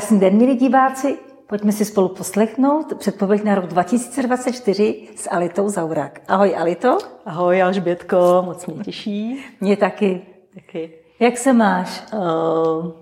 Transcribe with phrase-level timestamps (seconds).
[0.00, 1.18] Krásný den, milí diváci.
[1.46, 6.20] Pojďme si spolu poslechnout předpověď na rok 2024 s Alitou Zaurák.
[6.28, 6.98] Ahoj Alito.
[7.26, 9.44] Ahoj Alžbětko, moc mě těší.
[9.60, 10.22] Mě taky.
[10.54, 10.94] Taky.
[11.20, 12.02] Jak se máš?
[12.12, 12.92] Uh,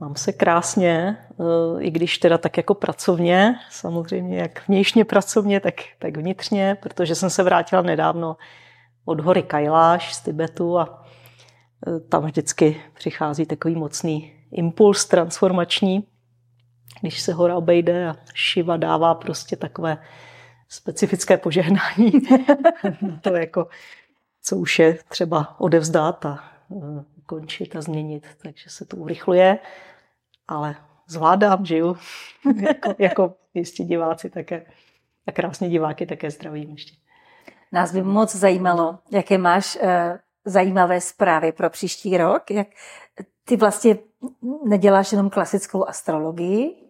[0.00, 5.74] mám se krásně, uh, i když teda tak jako pracovně, samozřejmě jak vnějšně pracovně, tak,
[5.98, 8.36] tak vnitřně, protože jsem se vrátila nedávno
[9.04, 11.04] od hory Kailáš z Tibetu a
[11.86, 16.06] uh, tam vždycky přichází takový mocný impuls transformační,
[17.00, 19.98] když se hora obejde a Šiva dává prostě takové
[20.68, 22.12] specifické požehnání.
[23.20, 23.68] To jako,
[24.42, 29.58] co už je třeba odevzdat a e, končit a změnit, takže se to urychluje,
[30.48, 30.76] ale
[31.06, 31.96] zvládám, žiju,
[32.62, 34.66] jako, jako jistí diváci také
[35.26, 36.94] a krásně diváky také zdravím ještě.
[37.72, 39.90] Nás by moc zajímalo, jaké máš uh,
[40.44, 42.68] zajímavé zprávy pro příští rok, jak
[43.44, 43.98] ty vlastně
[44.64, 46.89] neděláš jenom klasickou astrologii,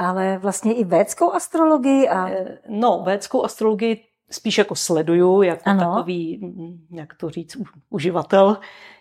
[0.00, 2.08] ale vlastně i védskou astrologii?
[2.08, 2.28] A...
[2.28, 5.80] Eh, no, védskou astrologii spíš jako sleduju, jako ano.
[5.80, 7.56] takový, mm, jak to říct,
[7.90, 8.58] uživatel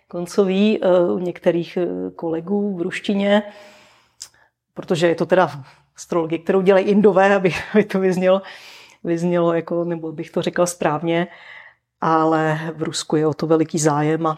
[0.08, 3.44] koncový eh, u některých eh, kolegů v ruštině,
[4.73, 5.52] protože je to teda
[5.95, 8.42] astrologie, kterou dělají indové, aby, aby to vyznělo,
[9.03, 11.27] vyznělo jako, nebo bych to řekl správně,
[12.02, 14.38] ale v Rusku je o to veliký zájem a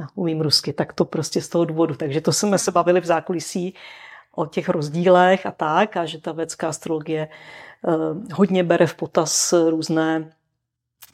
[0.00, 1.94] já umím rusky, tak to prostě z toho důvodu.
[1.94, 3.74] Takže to jsme se bavili v zákulisí
[4.32, 9.54] o těch rozdílech a tak, a že ta vědecká astrologie eh, hodně bere v potaz
[9.68, 10.30] různé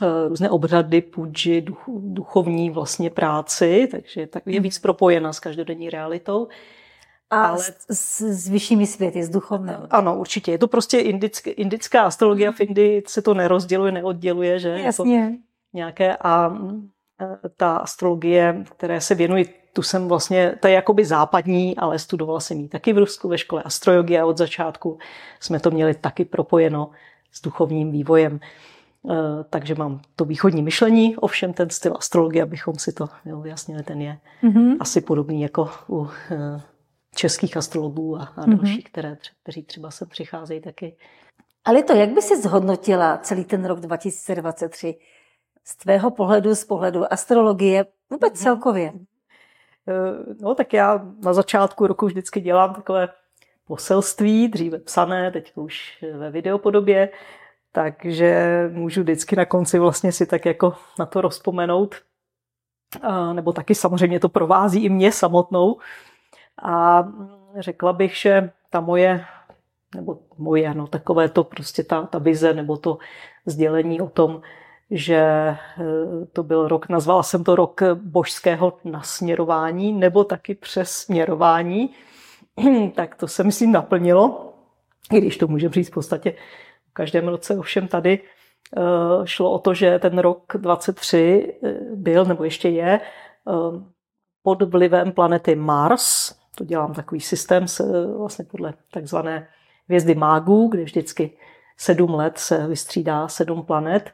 [0.03, 4.83] eh, různé obřady, půdži, duch, duchovní vlastně práci, takže tak je víc mhm.
[4.83, 6.49] propojena s každodenní realitou.
[7.31, 7.65] A ale...
[7.91, 9.75] s, s vyššími světy, s duchovnou.
[9.91, 10.51] Ano, určitě.
[10.51, 14.69] Je to prostě indické, indická astrologie, v Indii se to nerozděluje, neodděluje, že?
[14.69, 15.21] Jasně.
[15.21, 15.37] Jako
[15.73, 16.59] nějaké a
[17.57, 22.61] ta astrologie, které se věnují, tu jsem vlastně, to je jakoby západní, ale studovala jsem
[22.61, 24.99] ji taky v Rusku ve škole astrojogie a od začátku
[25.41, 26.91] jsme to měli taky propojeno
[27.33, 28.41] s duchovním vývojem.
[29.11, 29.15] Eh,
[29.51, 33.09] takže mám to východní myšlení, ovšem ten styl astrologie, abychom si to
[33.43, 34.77] vyjasnili, ten je mm-hmm.
[34.81, 36.61] asi podobný jako u eh,
[37.15, 38.57] českých astrologů a, a mm-hmm.
[38.57, 40.97] dalších, které, kteří třeba se přicházejí taky.
[41.65, 44.97] Ale to, jak by si zhodnotila celý ten rok 2023?
[45.69, 48.43] Z tvého pohledu, z pohledu astrologie, vůbec mhm.
[48.43, 48.93] celkově?
[49.89, 53.09] Eh, no tak já na začátku roku vždycky dělám takové
[53.65, 57.09] poselství, dříve psané, teď už ve videopodobě,
[57.73, 61.95] takže můžu vždycky na konci vlastně si tak jako na to rozpomenout.
[63.03, 65.79] A, nebo taky samozřejmě to provází i mě samotnou.
[66.63, 67.05] A
[67.59, 69.25] řekla bych, že ta moje,
[69.95, 72.99] nebo moje, no takové to prostě ta, ta vize nebo to
[73.47, 74.43] sdělení o tom,
[74.91, 75.57] že eh,
[76.33, 81.91] to byl rok, nazvala jsem to rok božského nasměrování nebo taky přesměrování,
[82.95, 84.55] tak to se myslím naplnilo,
[85.13, 86.35] i když to můžeme říct v podstatě
[86.91, 88.21] v každém roce, ovšem tady
[88.77, 88.81] eh,
[89.25, 93.01] šlo o to, že ten rok 23 eh, byl, nebo ještě je,
[94.43, 99.49] pod vlivem planety Mars, to dělám takový systém se, vlastně podle takzvané
[99.87, 101.31] hvězdy mágů, kde vždycky
[101.77, 104.11] sedm let se vystřídá sedm planet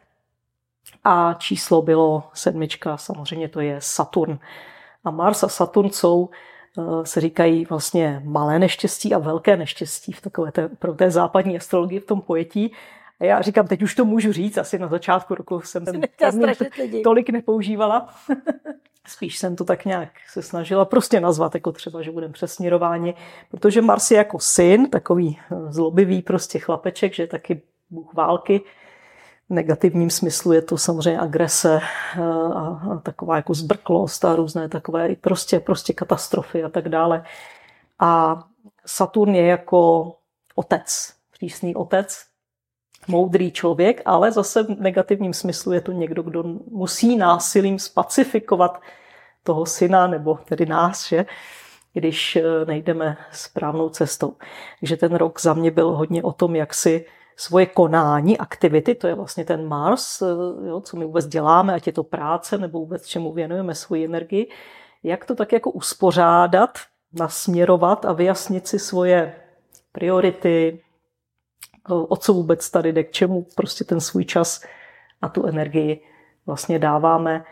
[1.05, 4.39] a číslo bylo sedmička, samozřejmě to je Saturn.
[5.05, 6.29] A Mars a Saturn jsou,
[6.79, 11.57] eh, se říkají vlastně malé neštěstí a velké neštěstí v takové té, pro té západní
[11.57, 12.73] astrologii v tom pojetí.
[13.21, 16.01] A já říkám, teď už to můžu říct, asi na začátku roku jsem ten
[17.05, 18.15] tolik nepoužívala.
[19.07, 23.15] Spíš jsem to tak nějak se snažila prostě nazvat, jako třeba, že budeme přesměrováni,
[23.51, 28.61] protože Mars je jako syn, takový eh, zlobivý prostě chlapeček, že taky bůh války,
[29.49, 31.81] negativním smyslu je to samozřejmě agrese
[32.17, 32.21] eh,
[32.55, 37.25] a, taková jako zbrklost a různé takové prostě, prostě katastrofy a tak dále.
[37.99, 38.43] A
[38.87, 40.13] Saturn je jako
[40.55, 42.25] otec, přísný otec,
[43.09, 48.81] moudrý člověk, ale zase v negativním smyslu je to někdo, kdo musí násilím spacifikovat
[49.43, 51.27] toho syna, nebo tedy nás, že?
[51.95, 54.35] když eh, nejdeme správnou cestou.
[54.81, 59.07] Takže ten rok za mě byl hodně o tom, jak si svoje konání, aktivity, to
[59.07, 60.27] je vlastně ten Mars, eh,
[60.69, 64.51] jo, co my vůbec děláme, ať je to práce nebo vůbec čemu věnujeme svoji energii,
[65.03, 66.79] jak to tak jako uspořádat,
[67.13, 69.35] nasměrovat a vyjasnit si svoje
[69.93, 70.81] priority,
[71.89, 74.65] o co vůbec tady jde, k čemu prostě ten svůj čas
[75.23, 76.01] a tu energii
[76.47, 77.45] vlastně dáváme.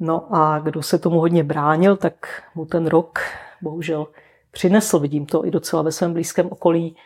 [0.00, 3.18] No a kdo se tomu hodně bránil, tak mu ten rok
[3.62, 4.06] bohužel
[4.50, 4.98] přinesl.
[4.98, 6.96] Vidím to i docela ve svém blízkém okolí,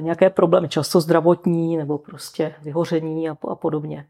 [0.00, 4.06] nějaké problémy, často zdravotní nebo prostě vyhoření a, a podobně.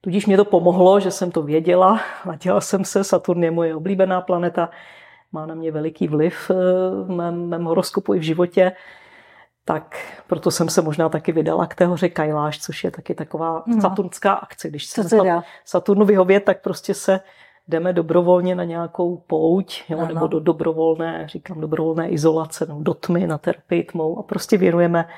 [0.00, 4.20] Tudíž mě to pomohlo, že jsem to věděla, naděla jsem se, Saturn je moje oblíbená
[4.20, 4.70] planeta,
[5.32, 6.50] má na mě veliký vliv
[7.04, 8.72] v mém, mém horoskopu i v životě,
[9.64, 9.96] tak
[10.26, 13.80] proto jsem se možná taky vydala k té hoře Kajláš, což je taky taková no.
[13.80, 14.68] saturnská akce.
[14.68, 15.02] Když se
[15.64, 17.20] Saturnu vyhovět, tak prostě se
[17.68, 23.26] jdeme dobrovolně na nějakou pouť, jo, nebo do dobrovolné, říkám dobrovolné izolace, no, do tmy
[23.26, 25.08] na terapii tmou a prostě věnujeme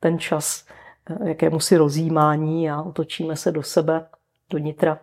[0.00, 0.66] ten čas
[1.10, 4.06] eh, jakému si rozjímání a otočíme se do sebe,
[4.50, 4.98] do nitra.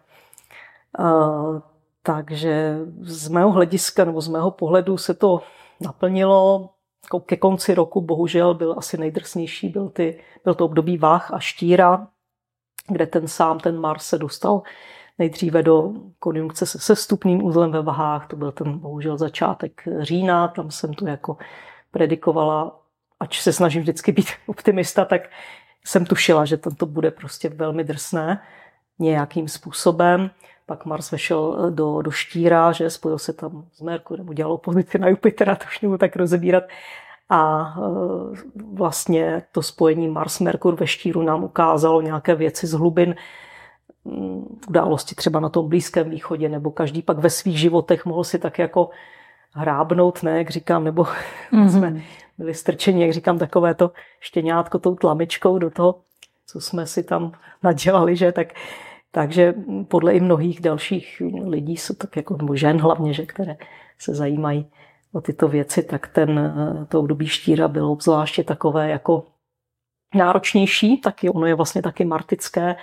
[1.00, 1.60] Uh,
[2.04, 5.42] takže z mého hlediska nebo z mého pohledu se to
[5.82, 6.70] naplnilo.
[7.26, 12.08] Ke konci roku bohužel byl asi nejdrsnější, byl, ty, byl to období váh a štíra,
[12.88, 14.62] kde ten sám, ten Mars se dostal
[15.22, 20.72] nejdříve do konjunkce se sestupným uzlem ve vahách, to byl ten bohužel začátek října, tam
[20.72, 21.38] jsem to jako
[21.92, 22.80] predikovala,
[23.20, 25.22] ač se snažím vždycky být optimista, tak
[25.86, 28.42] jsem tušila, že to bude prostě velmi drsné
[29.00, 30.32] nějakým způsobem.
[30.66, 35.08] Pak Mars vešel do, do štíra, že spojil se tam s Merkurem, udělal opozici na
[35.08, 36.64] Jupitera, to už nebudu tak rozebírat.
[37.30, 37.82] A e,
[38.74, 43.16] vlastně to spojení Mars-Merkur ve štíru nám ukázalo nějaké věci z hlubin
[44.68, 48.60] události třeba na tom Blízkém východě, nebo každý pak ve svých životech mohl si tak
[48.60, 48.90] jako
[49.52, 51.04] hrábnout, ne, jak říkám, nebo
[51.54, 51.68] mm-hmm.
[51.70, 52.02] jsme
[52.38, 56.02] byli strčeni, jak říkám, takové to štěňátko tou tlamičkou do toho,
[56.48, 57.32] co jsme si tam
[57.64, 58.48] nadělali, že, tak
[59.12, 59.54] takže
[59.88, 63.58] podle i mnohých dalších lidí jsou tak jako, nebo žen hlavně, že, které
[64.00, 64.72] se zajímají
[65.14, 66.54] o tyto věci, tak ten,
[66.90, 69.26] to období štíra bylo obzvláště takové jako
[70.16, 72.76] náročnější, taky ono je vlastně taky martické,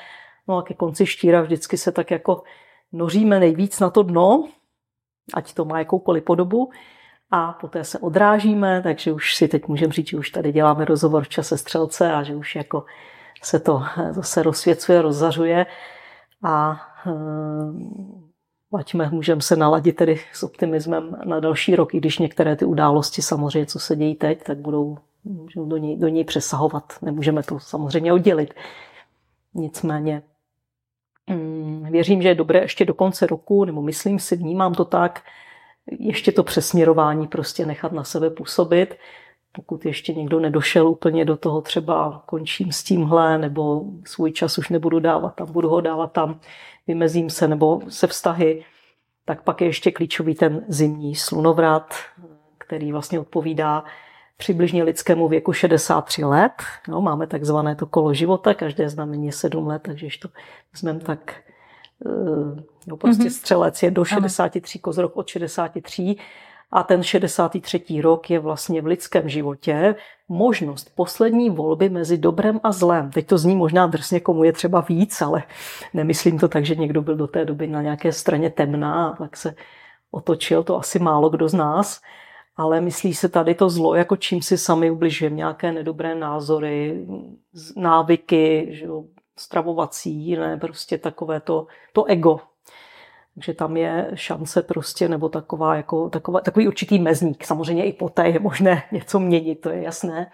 [0.49, 2.43] No a ke konci štíra vždycky se tak jako
[2.93, 4.49] noříme nejvíc na to dno,
[5.35, 6.71] ať to má jakoukoliv podobu,
[7.31, 11.25] a poté se odrážíme, takže už si teď můžeme říct, že už tady děláme rozhovor
[11.25, 12.85] v čase střelce a že už jako
[13.43, 15.67] se to zase rozsvěcuje, rozzařuje
[16.45, 16.81] a
[18.73, 23.23] Vaťme, můžeme se naladit tedy s optimismem na další rok, i když některé ty události
[23.23, 26.93] samozřejmě, co se dějí teď, tak budou, můžou do něj, do něj přesahovat.
[27.03, 28.55] Nemůžeme to samozřejmě oddělit.
[29.55, 30.23] Nicméně
[31.90, 35.22] věřím, že je dobré ještě do konce roku, nebo myslím si, vnímám to tak,
[35.98, 38.96] ještě to přesměrování prostě nechat na sebe působit.
[39.52, 44.69] Pokud ještě někdo nedošel úplně do toho, třeba končím s tímhle, nebo svůj čas už
[44.69, 46.40] nebudu dávat tam, budu ho dávat tam,
[46.86, 48.64] vymezím se, nebo se vztahy,
[49.25, 51.94] tak pak je ještě klíčový ten zimní slunovrat,
[52.58, 53.84] který vlastně odpovídá
[54.38, 56.52] přibližně lidskému věku 63 let.
[56.88, 60.29] No, máme takzvané to kolo života, každé znamení je 7 let, takže když to
[60.73, 61.35] vezmeme tak,
[62.87, 63.38] no, prostě mm-hmm.
[63.38, 66.17] střelec je do 63, kozrok od 63
[66.70, 68.00] a ten 63.
[68.00, 69.94] rok je vlastně v lidském životě
[70.29, 73.11] možnost poslední volby mezi dobrem a zlem.
[73.11, 75.43] Teď to zní možná drsně, komu je třeba víc, ale
[75.94, 79.37] nemyslím to tak, že někdo byl do té doby na nějaké straně temná a tak
[79.37, 79.55] se
[80.11, 82.00] otočil, to asi málo kdo z nás
[82.58, 87.06] ale myslí se tady to zlo, jako čím si sami ubližujeme, nějaké nedobré názory,
[87.76, 89.05] návyky, že jo,
[89.38, 92.40] stravovací, jiné, prostě takové to, to ego.
[93.34, 97.44] Takže tam je šance prostě, nebo taková, jako, taková, takový určitý mezník.
[97.44, 100.31] Samozřejmě i poté je možné něco měnit, to je jasné.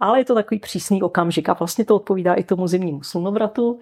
[0.00, 3.80] Ale je to takový přísný okamžik a vlastně to odpovídá i tomu zimnímu slunovratu.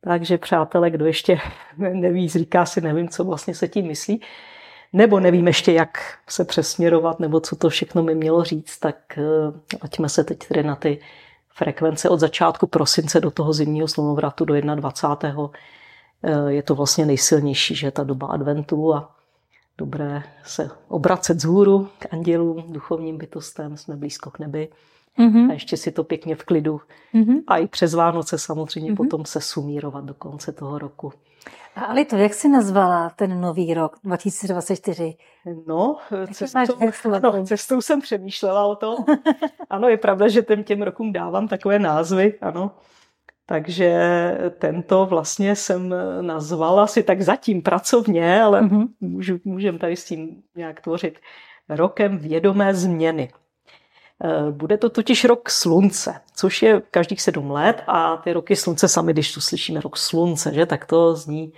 [0.00, 1.38] Takže přátelé, kdo ještě
[1.76, 4.20] neví, říká si, nevím, co vlastně se tím myslí,
[4.92, 9.76] nebo nevím ještě, jak se přesměrovat, nebo co to všechno mi mělo říct, tak eh,
[9.80, 11.00] ať se teď tedy na ty
[11.54, 15.50] frekvence od začátku prosince do toho zimního slunovratu do 21.
[16.22, 19.16] Eh, je to vlastně nejsilnější, že ta doba adventu a
[19.78, 24.68] dobré se obracet z hůru k andělům, duchovním bytostem, jsme blízko k nebi.
[25.18, 25.50] Mm-hmm.
[25.50, 26.80] A ještě si to pěkně v klidu.
[27.14, 27.42] Mm-hmm.
[27.46, 28.96] A i přes Vánoce samozřejmě mm-hmm.
[28.96, 31.12] potom se sumírovat do konce toho roku.
[31.76, 35.14] A Ali, to jak jsi nazvala ten nový rok 2024?
[35.66, 35.96] No,
[36.32, 36.76] cestou,
[37.12, 38.96] ano, cestou jsem přemýšlela o tom.
[39.70, 42.70] ano, je pravda, že těm, těm rokům dávám takové názvy, ano.
[43.46, 44.00] Takže
[44.58, 48.88] tento vlastně jsem nazvala si tak zatím pracovně, ale mm-hmm.
[49.00, 51.18] můžu, můžeme tady s tím nějak tvořit
[51.68, 53.28] rokem vědomé změny.
[54.24, 58.88] Eh, bude to totiž rok slunce, což je každých sedm let a ty roky slunce
[58.88, 61.52] sami, když tu slyšíme rok slunce, že, tak to zní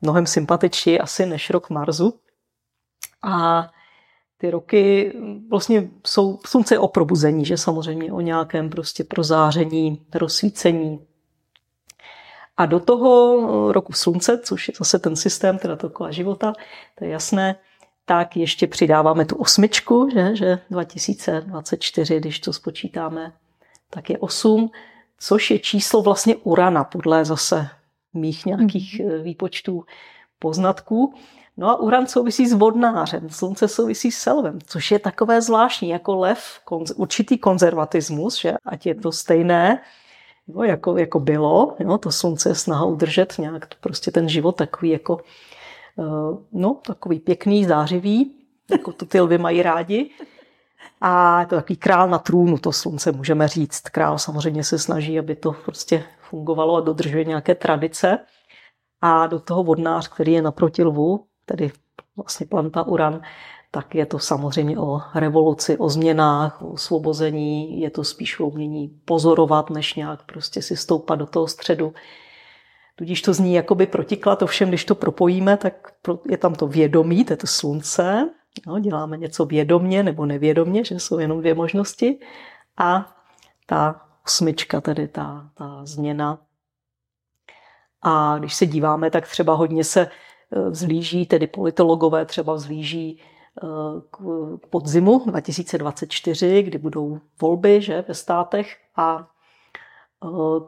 [0.00, 2.20] mnohem sympatičtěji asi než rok Marsu.
[3.22, 3.66] A
[4.38, 5.12] ty roky
[5.50, 11.06] vlastně jsou slunce o probuzení, že samozřejmě o nějakém prostě prozáření, rozsvícení.
[12.56, 16.52] A do toho roku slunce, což je zase ten systém, teda to života,
[16.94, 17.56] to je jasné,
[18.06, 23.32] tak ještě přidáváme tu osmičku, že, že 2024, když to spočítáme,
[23.90, 24.70] tak je 8,
[25.18, 27.68] což je číslo vlastně Urana, podle zase
[28.14, 29.84] mých nějakých mm výpočtů,
[30.38, 31.14] poznatků.
[31.56, 36.16] No a Uran souvisí s vodnářem, Slunce souvisí s selvem, což je takové zvláštní, jako
[36.16, 39.80] lev, konz, určitý konzervatismus, že ať je to stejné,
[40.48, 44.90] jo, jako, jako bylo, jo, to Slunce je snaha udržet nějak prostě ten život takový
[44.90, 45.20] jako,
[46.52, 48.36] no, takový pěkný, zářivý,
[48.70, 50.10] jako to ty lvy mají rádi.
[51.00, 53.80] A je to takový král na trůnu, to slunce, můžeme říct.
[53.80, 58.18] Král samozřejmě se snaží, aby to prostě fungovalo a dodržuje nějaké tradice.
[59.00, 61.72] A do toho vodnář, který je naproti lvu, tedy
[62.16, 63.20] vlastně planta Uran,
[63.70, 68.88] tak je to samozřejmě o revoluci, o změnách, o osvobození, je to spíš o umění
[69.04, 71.94] pozorovat, než nějak prostě si stoupat do toho středu.
[72.96, 75.92] Tudíž to zní jakoby protiklad, ovšem když to propojíme, tak
[76.30, 78.30] je tam to vědomí, to je to slunce,
[78.66, 82.20] no, děláme něco vědomně nebo nevědomně, že jsou jenom dvě možnosti,
[82.76, 83.16] a
[83.66, 86.38] ta osmička, tedy ta, ta změna.
[88.02, 90.08] A když se díváme, tak třeba hodně se
[90.52, 93.66] Eh, vzlíží, tedy politologové třeba vzlíží eh,
[94.10, 94.18] k
[94.70, 98.76] podzimu 2024, kdy budou volby že, ve státech.
[98.96, 99.28] A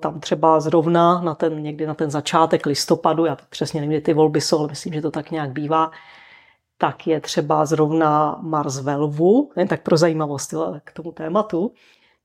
[0.00, 4.14] tam třeba zrovna na ten, někdy na ten začátek listopadu, já přesně nevím, kdy ty
[4.14, 5.90] volby jsou, ale myslím, že to tak nějak bývá,
[6.78, 11.72] tak je třeba zrovna Mars ve Lvu, jen tak pro zajímavost k tomu tématu,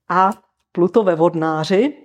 [0.08, 0.30] a
[0.72, 1.96] Pluto ve vodnáři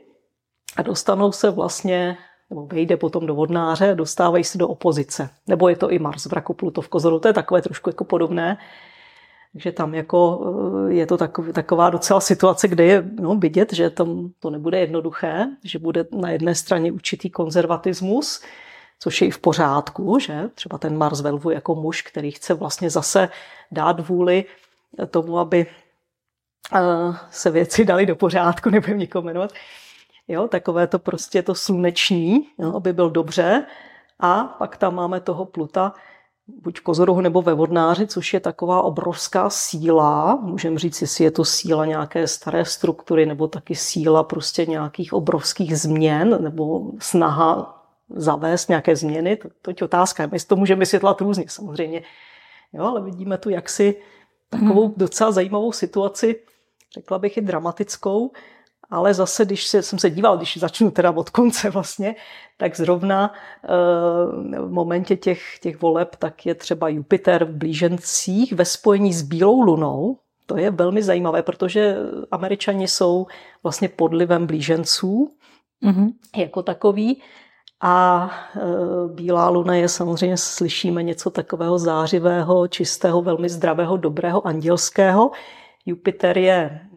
[0.77, 2.17] a dostanou se vlastně
[2.49, 5.29] nebo vejde potom do vodnáře a dostávají se do opozice.
[5.47, 8.03] Nebo je to i Mars v raku Pluto v kozoru, to je takové trošku jako
[8.03, 8.57] podobné.
[9.53, 10.41] Takže tam jako
[10.89, 11.17] eh, je to
[11.53, 16.29] taková docela situace, kde je no, vidět, že tam to nebude jednoduché, že bude na
[16.29, 18.41] jedné straně určitý konzervatismus,
[18.99, 22.89] což je i v pořádku, že třeba ten Mars Velvu jako muž, který chce vlastně
[22.89, 23.29] zase
[23.71, 24.45] dát vůli
[25.11, 25.65] tomu, aby
[26.75, 26.79] eh,
[27.29, 29.53] se věci dali do pořádku, nebudem nikomu jmenovat,
[30.29, 33.65] Jo, takové to prostě to sluneční, jo, aby byl dobře.
[34.19, 35.93] A pak tam máme toho Pluta,
[36.61, 40.35] buď v kozorohu nebo ve vodnáři, což je taková obrovská síla.
[40.35, 45.77] Můžeme říct, jestli je to síla nějaké staré struktury, nebo taky síla prostě nějakých obrovských
[45.77, 47.75] změn, nebo snaha
[48.09, 49.35] zavést nějaké změny.
[49.35, 50.29] To, to je otázka.
[50.31, 52.01] My to můžeme vysvětlat různě samozřejmě.
[52.73, 53.95] Jo, ale vidíme tu jaksi
[54.49, 54.93] takovou mhm.
[54.97, 56.39] docela zajímavou situaci,
[56.93, 58.31] řekla bych i dramatickou,
[58.89, 62.15] ale zase, když se, jsem se díval, když začnu teda od konce vlastně,
[62.58, 63.67] tak zrovna eh,
[64.62, 69.62] v momentě těch, těch voleb, tak je třeba Jupiter v blížencích ve spojení s Bílou
[69.62, 70.17] lunou.
[70.46, 71.96] To je velmi zajímavé, protože
[72.31, 73.27] američani jsou
[73.63, 75.31] vlastně podlivem blíženců
[75.84, 76.13] mm-hmm.
[76.38, 77.22] jako takový.
[77.81, 78.60] A e,
[79.13, 85.31] Bílá luna je samozřejmě, slyšíme něco takového zářivého, čistého, velmi zdravého, dobrého, andělského.
[85.86, 86.88] Jupiter je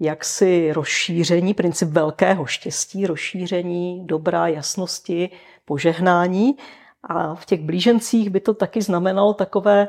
[0.00, 5.30] jaksi rozšíření, princip velkého štěstí, rozšíření dobrá, jasnosti,
[5.64, 6.56] požehnání.
[7.02, 9.88] A v těch blížencích by to taky znamenalo takové,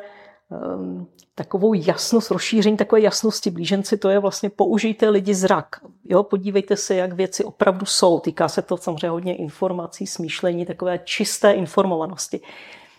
[0.50, 3.52] um, takovou jasnost, rozšíření takové jasnosti.
[3.52, 5.68] Blíženci to je vlastně použijte lidi zrak.
[6.06, 8.20] Jo, podívejte se, jak věci opravdu jsou.
[8.20, 12.40] Týká se to samozřejmě hodně informací, smýšlení, takové čisté informovanosti.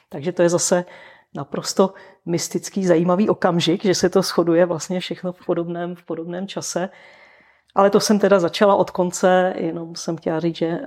[0.09, 0.85] Takže to je zase
[1.35, 1.95] naprosto
[2.27, 6.89] mystický, zajímavý okamžik, že se to shoduje vlastně všechno v podobném, v podobném čase.
[7.75, 10.83] Ale to jsem teda začala od konce, jenom jsem chtěla říct, že eh,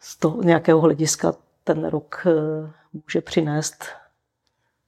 [0.00, 3.84] z toho nějakého hlediska ten rok eh, může přinést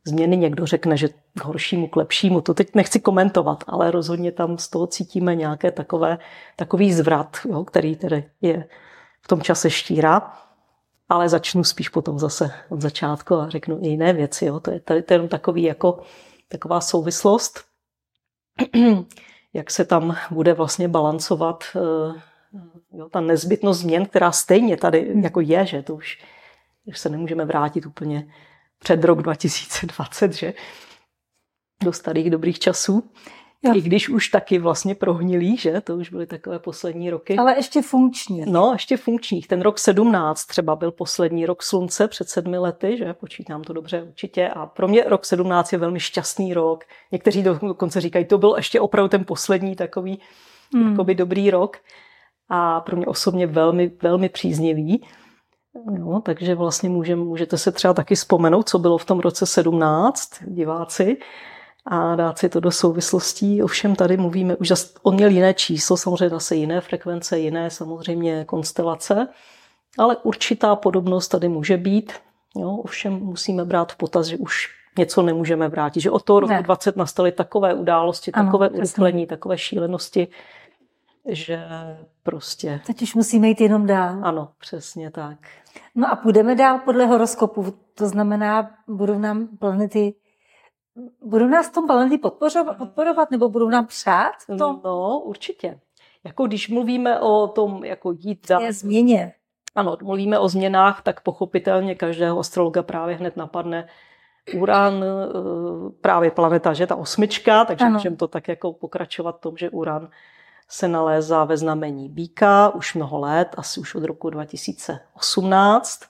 [0.04, 0.36] změny.
[0.36, 2.40] Někdo řekne, že k horšímu, k lepšímu.
[2.40, 6.18] To teď nechci komentovat, ale rozhodně tam z toho cítíme nějaké takové,
[6.56, 8.64] takový zvrat, jo, který tedy je
[9.22, 10.32] v tom čase štíra
[11.10, 14.44] ale začnu spíš potom zase od začátku a řeknu i jiné věci.
[14.44, 14.60] Jo.
[14.60, 16.02] To je tady to je jenom takový jako,
[16.48, 17.64] taková souvislost,
[19.52, 22.20] jak se tam bude vlastně balancovat eh,
[22.92, 26.24] jo, ta nezbytnost změn, která stejně tady jako je, že to už,
[26.84, 28.32] už se nemůžeme vrátit úplně
[28.78, 30.54] před rok 2020, že
[31.82, 33.10] do starých dobrých časů.
[33.62, 33.74] Jo.
[33.74, 35.80] I když už taky vlastně prohnilý, že?
[35.80, 37.36] To už byly takové poslední roky.
[37.36, 38.44] Ale ještě funkční.
[38.46, 39.48] No, ještě funkčních.
[39.48, 43.14] Ten rok 17 třeba byl poslední rok slunce před sedmi lety, že?
[43.14, 44.48] Počítám to dobře určitě.
[44.48, 46.84] A pro mě rok 17 je velmi šťastný rok.
[47.12, 50.20] Někteří dokonce říkají, to byl ještě opravdu ten poslední takový
[50.74, 50.90] hmm.
[50.90, 51.76] jakoby dobrý rok.
[52.48, 55.06] A pro mě osobně velmi, velmi příznivý.
[55.98, 60.30] Jo, takže vlastně můžem, můžete se třeba taky vzpomenout, co bylo v tom roce 17,
[60.46, 61.16] diváci
[61.90, 63.62] a dát si to do souvislostí.
[63.62, 69.28] Ovšem tady mluvíme, už on měl jiné číslo, samozřejmě zase jiné frekvence, jiné samozřejmě konstelace,
[69.98, 72.12] ale určitá podobnost tady může být.
[72.56, 74.68] Jo, ovšem musíme brát v potaz, že už
[74.98, 76.00] něco nemůžeme vrátit.
[76.00, 76.62] Že od toho roku ne.
[76.62, 80.28] 20 nastaly takové události, ano, takové urychlení, takové šílenosti,
[81.28, 81.64] že
[82.22, 82.80] prostě...
[82.86, 84.18] Teď už musíme jít jenom dál.
[84.22, 85.38] Ano, přesně tak.
[85.94, 87.74] No a půjdeme dál podle horoskopu.
[87.94, 90.14] To znamená, budou nám planety
[91.22, 94.80] Budou nás v tom planety podporovat, podporovat nebo budou nám přát to?
[94.84, 95.80] No, určitě.
[96.24, 98.62] Jako když mluvíme o tom, jako jít dál.
[98.62, 99.32] Je změně.
[99.74, 103.88] Ano, mluvíme o změnách, tak pochopitelně každého astrologa právě hned napadne
[104.54, 109.56] Uran, eh, právě planeta, že ta osmička, takže můžeme to tak jako pokračovat v tom,
[109.56, 110.08] že Uran
[110.68, 116.00] se nalézá ve znamení Bíka už mnoho let, asi už od roku 2018,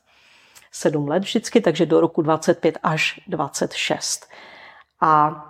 [0.73, 4.27] sedm let vždycky, takže do roku 25 až 26.
[5.01, 5.47] A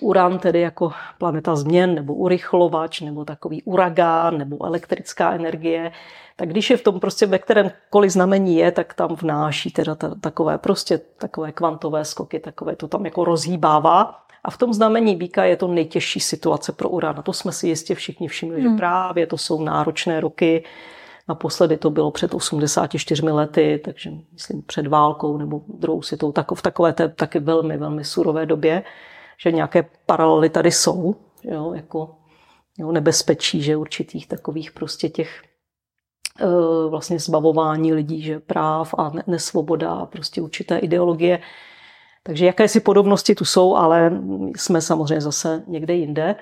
[0.00, 5.92] Uran tedy jako planeta změn, nebo urychlovač, nebo takový uragán, nebo elektrická energie,
[6.36, 10.14] tak když je v tom prostě ve kterémkoliv znamení je, tak tam vnáší teda ta,
[10.20, 14.20] takové prostě takové kvantové skoky, takové to tam jako rozhýbává.
[14.44, 17.14] A v tom znamení býka je to nejtěžší situace pro Uran.
[17.18, 18.72] A to jsme si jistě všichni všimli, hmm.
[18.72, 20.64] že právě to jsou náročné roky.
[21.28, 26.62] Naposledy to bylo před 84 lety, takže myslím před válkou nebo druhou světou, tak v
[26.62, 28.84] takové té taky velmi, velmi surové době,
[29.38, 32.16] že nějaké paralely tady jsou, jo, jako
[32.78, 35.42] jo, nebezpečí, že určitých takových prostě těch
[36.40, 41.38] Eh, vlastně zbavování lidí, že práv a nesvoboda a prostě určité ideologie.
[42.22, 44.20] Takže jakési podobnosti tu jsou, ale
[44.56, 46.34] jsme samozřejmě zase někde jinde.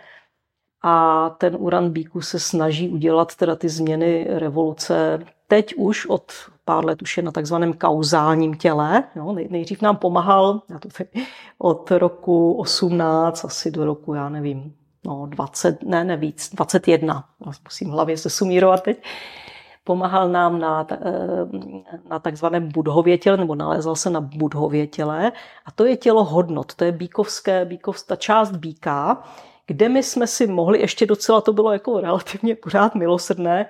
[0.83, 6.33] A ten Uran Bíku se snaží udělat teda ty změny revoluce teď už od
[6.65, 9.05] pár let už je na takzvaném kauzálním těle.
[9.17, 11.09] Jo, nejdřív nám pomáhal já to teď,
[11.59, 14.75] od roku 18 asi do roku, já nevím,
[15.07, 17.25] no 20, ne, ne víc, 21.
[17.65, 19.03] Musím hlavě se sumírovat teď
[19.85, 20.99] pomáhal nám na, eh,
[22.11, 25.33] na takzvaném budhově těle, nebo nalézal se na budhově těle.
[25.67, 29.23] A to je tělo hodnot, to je bíkovské, bíkov, ta část bíka,
[29.67, 33.67] kde my jsme si mohli, ještě docela to bylo jako relativně pořád milosrdné,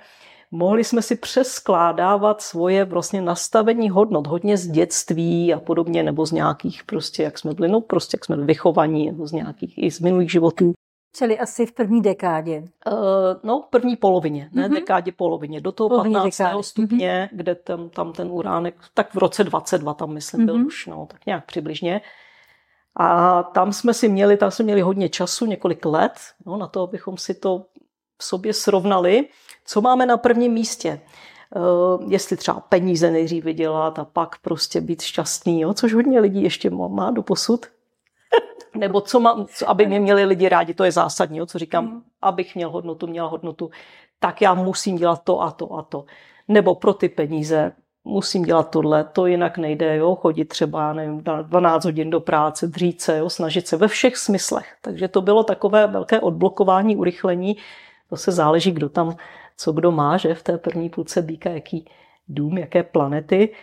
[0.50, 6.32] mohli jsme si přeskládávat svoje vlastně nastavení hodnot, hodně z dětství a podobně, nebo z
[6.32, 9.90] nějakých prostě, jak jsme byli, no prostě jak jsme byli vychovaní, nebo z nějakých i
[9.90, 10.72] z minulých životů.
[11.16, 12.58] Čili asi v první dekádě.
[12.58, 12.94] Uh,
[13.42, 14.74] no, první polovině, ne mm-hmm.
[14.74, 15.60] dekádě polovině.
[15.60, 16.38] Do toho Polovní 15.
[16.38, 16.62] Dekády.
[16.62, 17.36] stupně, mm-hmm.
[17.36, 20.46] kde tam, tam ten uránek, tak v roce 22 tam myslím mm-hmm.
[20.46, 20.66] byl mhm.
[20.66, 22.00] už, no, tak nějak přibližně.
[22.96, 26.12] A tam jsme si měli, tam jsme měli hodně času, několik let,
[26.46, 27.64] no, na to, abychom si to
[28.18, 29.28] v sobě srovnali,
[29.64, 31.00] co máme na prvním místě.
[31.56, 36.42] Uh, jestli třeba peníze nejdřív vydělat a pak prostě být šťastný, jo, což hodně lidí
[36.42, 37.66] ještě má do posud
[38.74, 41.84] nebo co, má, co, aby mě měli lidi rádi, to je zásadní, jo, co říkám,
[41.84, 42.02] mm.
[42.22, 43.70] abych měl hodnotu, měla hodnotu,
[44.18, 46.04] tak já musím dělat to a to a to.
[46.48, 47.72] Nebo pro ty peníze
[48.04, 53.00] musím dělat tohle, to jinak nejde, jo, chodit třeba, nevím, 12 hodin do práce, dřít
[53.00, 54.76] se, jo, snažit se ve všech smyslech.
[54.80, 57.56] Takže to bylo takové velké odblokování, urychlení,
[58.10, 59.16] to se záleží, kdo tam,
[59.56, 61.84] co kdo má, že v té první půlce býka, jaký
[62.28, 63.54] dům, jaké planety.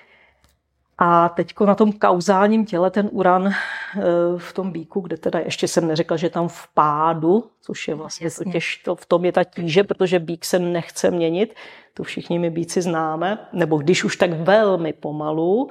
[1.01, 4.01] A teď na tom kauzálním těle ten uran eh,
[4.37, 8.31] v tom bíku, kde teda ještě jsem neřekla, že tam v pádu, což je vlastně
[8.31, 11.55] to těž, to, v tom je ta tíže, protože bík se nechce měnit,
[11.93, 15.69] to všichni my bíci známe, nebo když už tak velmi pomalu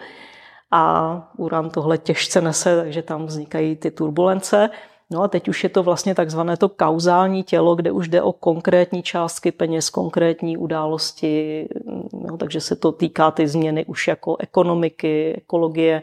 [0.71, 4.71] a uran tohle těžce nese, takže tam vznikají ty turbulence.
[5.11, 8.33] No a teď už je to vlastně takzvané to kauzální tělo, kde už jde o
[8.33, 11.69] konkrétní částky peněz, konkrétní události,
[12.13, 16.03] no, takže se to týká ty změny už jako ekonomiky, ekologie,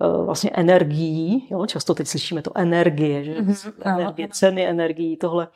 [0.00, 1.46] eh, vlastně energií.
[1.50, 1.66] Jo?
[1.66, 3.34] Často teď slyšíme to energie, že?
[3.34, 3.72] Mm-hmm.
[3.84, 5.48] energie, ceny energií, tohle.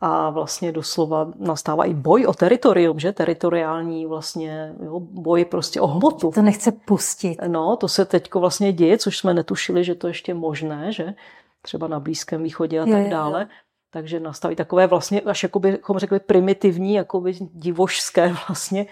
[0.00, 3.12] A vlastně doslova nastává i boj o teritorium, že?
[3.12, 6.30] Teritoriální vlastně jo, boj prostě o hmotu.
[6.30, 7.36] To nechce pustit.
[7.46, 11.14] No, to se teď vlastně děje, což jsme netušili, že to ještě možné, že?
[11.62, 13.48] Třeba na Blízkém východě a tak dále.
[13.92, 18.86] Takže nastaví takové vlastně, až jako bychom řekli primitivní, jako by divošské vlastně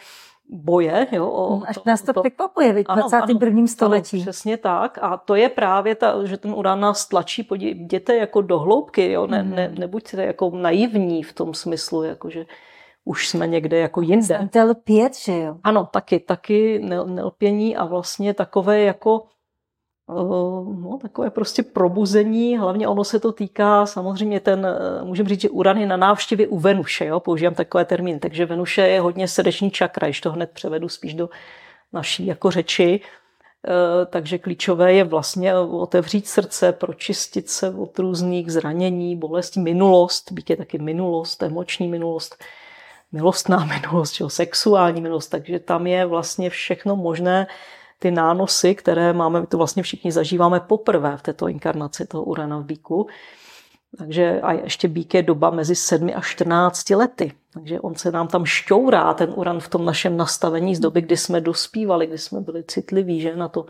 [0.50, 1.07] boje.
[1.12, 3.48] Jo, o hmm, až to, nás to, to překvapuje v 21.
[3.48, 4.16] Ano, století.
[4.16, 4.98] Ano, přesně tak.
[5.02, 9.26] A to je právě ta, že ten urán nás tlačí, jděte jako do hloubky, jo?
[9.26, 9.50] Ne, mm.
[9.50, 12.46] ne, nebuďte jako naivní v tom smyslu, jako že
[13.04, 14.38] už jsme někde jako jinde.
[14.38, 15.57] Musíte lpět, že jo?
[15.64, 19.24] Ano, taky, taky nelpění a vlastně takové jako
[20.08, 25.50] no, takové prostě probuzení, hlavně ono se to týká samozřejmě ten, eh, můžeme říct, že
[25.50, 29.70] Uran je na návštěvě u Venuše, jo, používám takové termín, takže Venuše je hodně srdeční
[29.70, 31.28] čakra, když to hned převedu spíš do
[31.92, 39.16] naší jako řeči, eh, takže klíčové je vlastně otevřít srdce, pročistit se od různých zranění,
[39.16, 42.44] bolestí, minulost, být je taky minulost, emoční minulost,
[43.12, 47.46] milostná minulost, jo, sexuální minulost, takže tam je vlastně všechno možné,
[47.98, 52.64] ty nánosy, které máme, to vlastně všichni zažíváme poprvé v této inkarnaci toho Urana v
[52.64, 53.06] Bíku,
[53.98, 57.32] takže a ještě bík je doba mezi 7 a 14 lety.
[57.54, 61.16] Takže on se nám tam šťourá, ten uran v tom našem nastavení z doby, kdy
[61.16, 63.37] jsme dospívali, kdy jsme byli citliví že?
[63.37, 63.66] Na, to,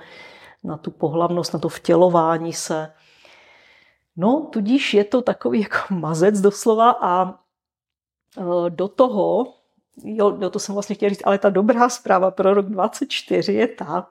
[0.64, 2.92] na tu pohlavnost, na to vtělování se.
[4.16, 9.54] No, tudíž je to takový jako mazec doslova a e, do toho,
[10.04, 13.68] jo, do to jsem vlastně chtěla říct, ale ta dobrá zpráva pro rok 24 je
[13.68, 14.08] ta,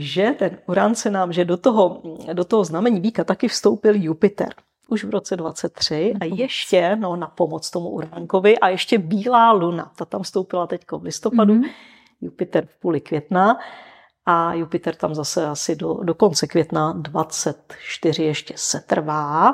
[0.00, 4.54] že ten uran se nám, že do toho, do toho znamení víka taky vstoupil Jupiter
[4.88, 9.92] už v roce 23 a ještě no, na pomoc tomu Uránkovi a ještě Bílá luna,
[9.96, 11.70] ta tam vstoupila teď v listopadu, mm-hmm.
[12.20, 13.58] Jupiter v půli května
[14.26, 19.48] a Jupiter tam zase asi do, do konce května 24 ještě se trvá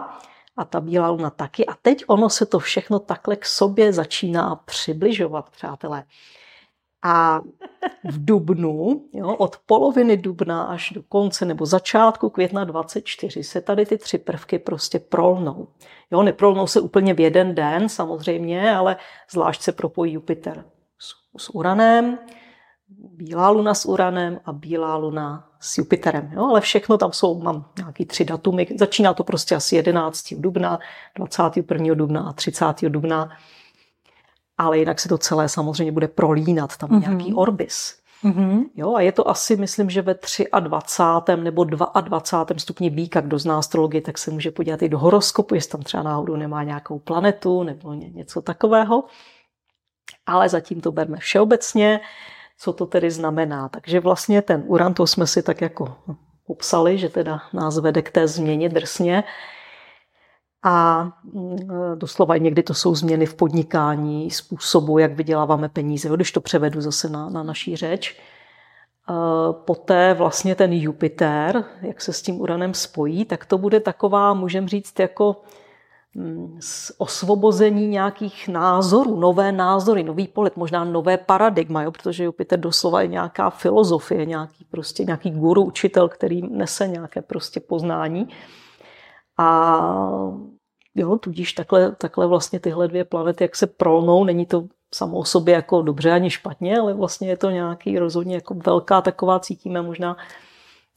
[0.57, 4.57] a ta Bílá luna taky a teď ono se to všechno takhle k sobě začíná
[4.57, 6.05] přibližovat, přátelé.
[7.05, 7.41] A
[8.05, 13.87] v dubnu, jo, od poloviny dubna až do konce nebo začátku května 24 se tady
[13.87, 15.69] ty tři prvky prostě prolnou.
[16.11, 18.97] Jo, neprolnou se úplně v jeden den samozřejmě, ale
[19.31, 20.65] zvlášť se propojí Jupiter
[20.99, 22.19] s, s Uranem,
[22.89, 26.31] Bílá luna s Uranem a Bílá luna s Jupiterem.
[26.33, 28.67] Jo, ale všechno tam jsou, mám nějaký tři datumy.
[28.79, 30.35] Začíná to prostě asi 11.
[30.35, 30.79] dubna,
[31.17, 31.95] 21.
[31.95, 32.67] dubna a 30.
[32.89, 33.31] dubna
[34.59, 37.01] ale jinak se to celé samozřejmě bude prolínat, tam mm-hmm.
[37.01, 38.05] nějaký orbis.
[38.25, 38.65] Mm-hmm.
[38.75, 40.15] Jo, a je to asi, myslím, že ve
[40.61, 41.43] 23.
[41.43, 42.47] nebo 22.
[42.57, 46.03] stupni býka, kdo zná astrologii, tak se může podívat i do horoskopu, jestli tam třeba
[46.03, 49.05] náhodou nemá nějakou planetu nebo něco takového.
[50.27, 52.01] Ale zatím to berme všeobecně,
[52.59, 53.69] co to tedy znamená.
[53.69, 55.97] Takže vlastně ten Uran, to jsme si tak jako
[56.47, 59.25] popsali, že teda nás vede k té změně drsně.
[60.65, 61.57] A mm,
[61.95, 67.09] doslova někdy to jsou změny v podnikání, způsobu, jak vyděláváme peníze, když to převedu zase
[67.09, 68.21] na, na naší řeč.
[69.53, 74.69] Poté vlastně ten Jupiter, jak se s tím Uranem spojí, tak to bude taková, můžeme
[74.69, 75.43] říct, jako
[76.15, 76.59] mm,
[76.99, 83.09] osvobození nějakých názorů, nové názory, nový pohled, možná nové paradigma, jo, protože Jupiter doslova je
[83.09, 88.29] nějaká filozofie, nějaký, prostě, nějaký guru, učitel, který nese nějaké prostě poznání.
[89.39, 89.81] A
[90.95, 95.25] Jo, tudíž takhle, takhle vlastně tyhle dvě planety, jak se prolnou, není to samo o
[95.25, 99.83] sobě jako dobře ani špatně, ale vlastně je to nějaký rozhodně jako velká taková, cítíme
[99.83, 100.17] možná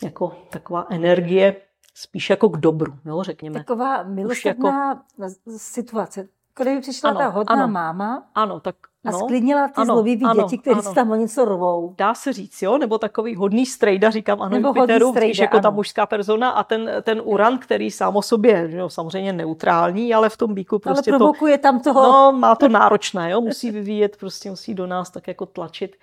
[0.04, 1.56] jako taková energie,
[1.96, 3.60] spíš jako k dobru, jo, řekněme.
[3.60, 5.58] Taková milosrdná jako...
[5.58, 6.28] situace.
[6.58, 10.26] Kdyby přišla ano, ta hodná ano, máma, ano, tak a no, sklidnila ty ano, zlobivý
[10.26, 11.94] ano, děti, které si tam o něco rvou.
[11.98, 12.78] Dá se říct, jo?
[12.78, 15.64] Nebo takový hodný strejda, říkám, ano, Nebo Jupiteru, strejda, jako ano.
[15.64, 20.30] ta mužská persona a ten, ten uran, který sám o sobě, jo, samozřejmě neutrální, ale
[20.30, 22.04] v tom bíku prostě ale provokuje to, tam toho...
[22.04, 23.42] No, má to náročné, jo?
[23.42, 25.96] Musí vyvíjet, prostě musí do nás tak jako tlačit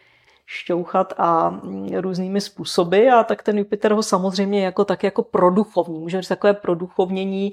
[0.46, 5.98] šťouchat a mm, různými způsoby a tak ten Jupiter ho samozřejmě jako tak jako produchovní,
[5.98, 7.52] můžeme říct takové produchovnění,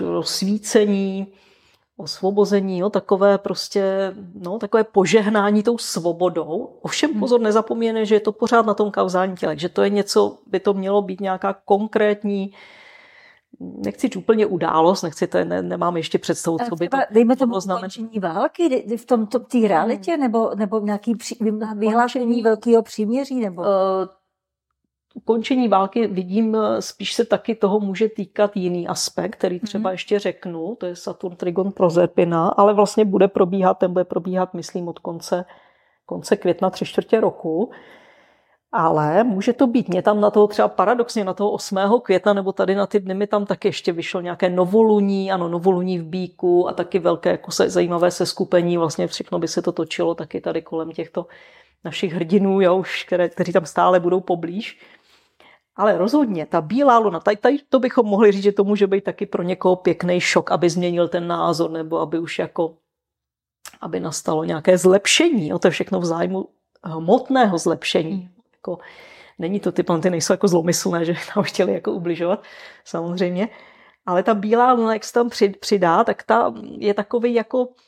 [0.00, 1.32] rozsvícení,
[1.98, 6.78] osvobození, jo, takové prostě, no, takové požehnání tou svobodou.
[6.82, 7.20] Ovšem hmm.
[7.20, 10.60] pozor, nezapomíne, že je to pořád na tom kauzální těle, že to je něco, by
[10.60, 12.52] to mělo být nějaká konkrétní,
[13.60, 17.54] nechci říct úplně událost, nechci, to ne, nemám ještě představu, co by to Dejme tomu
[17.76, 20.20] ukončení války v tom, té realitě, hmm.
[20.20, 21.36] nebo, nebo nějaký při,
[21.76, 23.40] vyhlášení velkého příměří?
[23.40, 23.62] Nebo?
[23.62, 23.68] Uh,
[25.14, 29.92] ukončení války vidím, eh, spíš se taky toho může týkat jiný aspekt, který třeba mm-hmm.
[29.92, 34.88] ještě řeknu, to je Saturn Trigon Prozerpina, ale vlastně bude probíhat, ten bude probíhat, myslím,
[34.88, 35.44] od konce,
[36.06, 37.70] konce května, tři čtvrtě roku.
[38.72, 41.78] Ale může to být, mě tam na toho třeba paradoxně na toho 8.
[42.02, 45.98] května nebo tady na ty dny mi tam taky ještě vyšlo nějaké novoluní, ano, novoluní
[45.98, 50.14] v Bíku a taky velké jako se, zajímavé seskupení, vlastně všechno by se to točilo
[50.14, 51.26] taky tady kolem těchto
[51.84, 54.80] našich hrdinů, jo, už, které, kteří tam stále budou poblíž.
[55.78, 59.04] Ale rozhodně, ta bílá luna, tady, tady to bychom mohli říct, že to může být
[59.04, 62.74] taky pro někoho pěkný šok, aby změnil ten názor, nebo aby už jako,
[63.80, 65.52] aby nastalo nějaké zlepšení.
[65.52, 66.48] O to je všechno v zájmu
[66.84, 68.12] hmotného zlepšení.
[68.12, 68.30] Hmm.
[68.52, 68.78] Jako,
[69.38, 72.42] není to, ty planety nejsou jako zlomyslné, že nám chtěli jako ubližovat,
[72.84, 73.48] samozřejmě.
[74.06, 77.87] Ale ta bílá luna, jak se tam přidá, tak ta je takový jako Eh,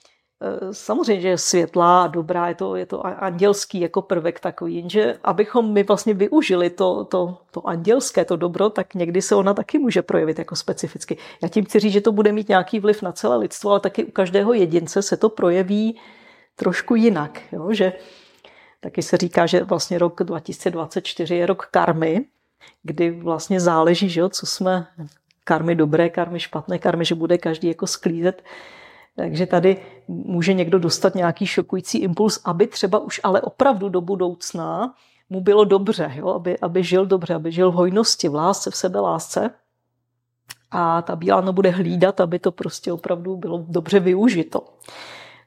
[0.72, 5.18] samozřejmě, že je světlá a dobrá, je to, je to andělský jako prvek takový, jenže
[5.24, 9.78] abychom my vlastně využili to, to, to andělské, to dobro, tak někdy se ona taky
[9.78, 11.16] může projevit jako specificky.
[11.42, 14.04] Já tím chci říct, že to bude mít nějaký vliv na celé lidstvo, ale taky
[14.04, 16.00] u každého jedince se to projeví
[16.56, 17.40] trošku jinak.
[17.52, 17.72] Jo?
[17.72, 17.92] Že
[18.80, 22.24] taky se říká, že vlastně rok 2024 je rok karmy,
[22.82, 24.86] kdy vlastně záleží, že jo, co jsme
[25.44, 28.42] karmy dobré, karmy špatné, karmy, že bude každý jako sklízet
[29.20, 29.76] takže tady
[30.08, 34.94] může někdo dostat nějaký šokující impuls, aby třeba už ale opravdu do budoucna
[35.30, 36.28] mu bylo dobře, jo?
[36.28, 39.50] Aby, aby žil dobře, aby žil v hojnosti, v lásce, v sebe lásce.
[40.70, 44.60] a ta bílá no bude hlídat, aby to prostě opravdu bylo dobře využito.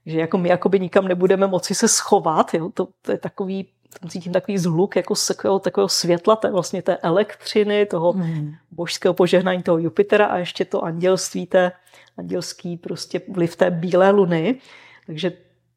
[0.06, 2.70] Že jako my jakoby nikam nebudeme moci se schovat, jo?
[2.74, 3.68] To, to je takový,
[3.99, 8.53] tam cítím takový zhluk jako z takového, takového světla, té, vlastně té elektřiny, toho hmm.
[8.71, 11.71] božského požehnání toho Jupitera a ještě to andělství, té
[12.17, 14.60] andělský prostě vliv té bílé luny.
[15.08, 15.32] Takže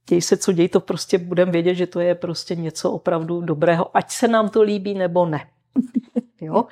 [0.08, 3.96] děj se, co děj, to prostě budeme vědět, že to je prostě něco opravdu dobrého,
[3.96, 5.46] ať se nám to líbí nebo ne.
[6.40, 6.64] jo?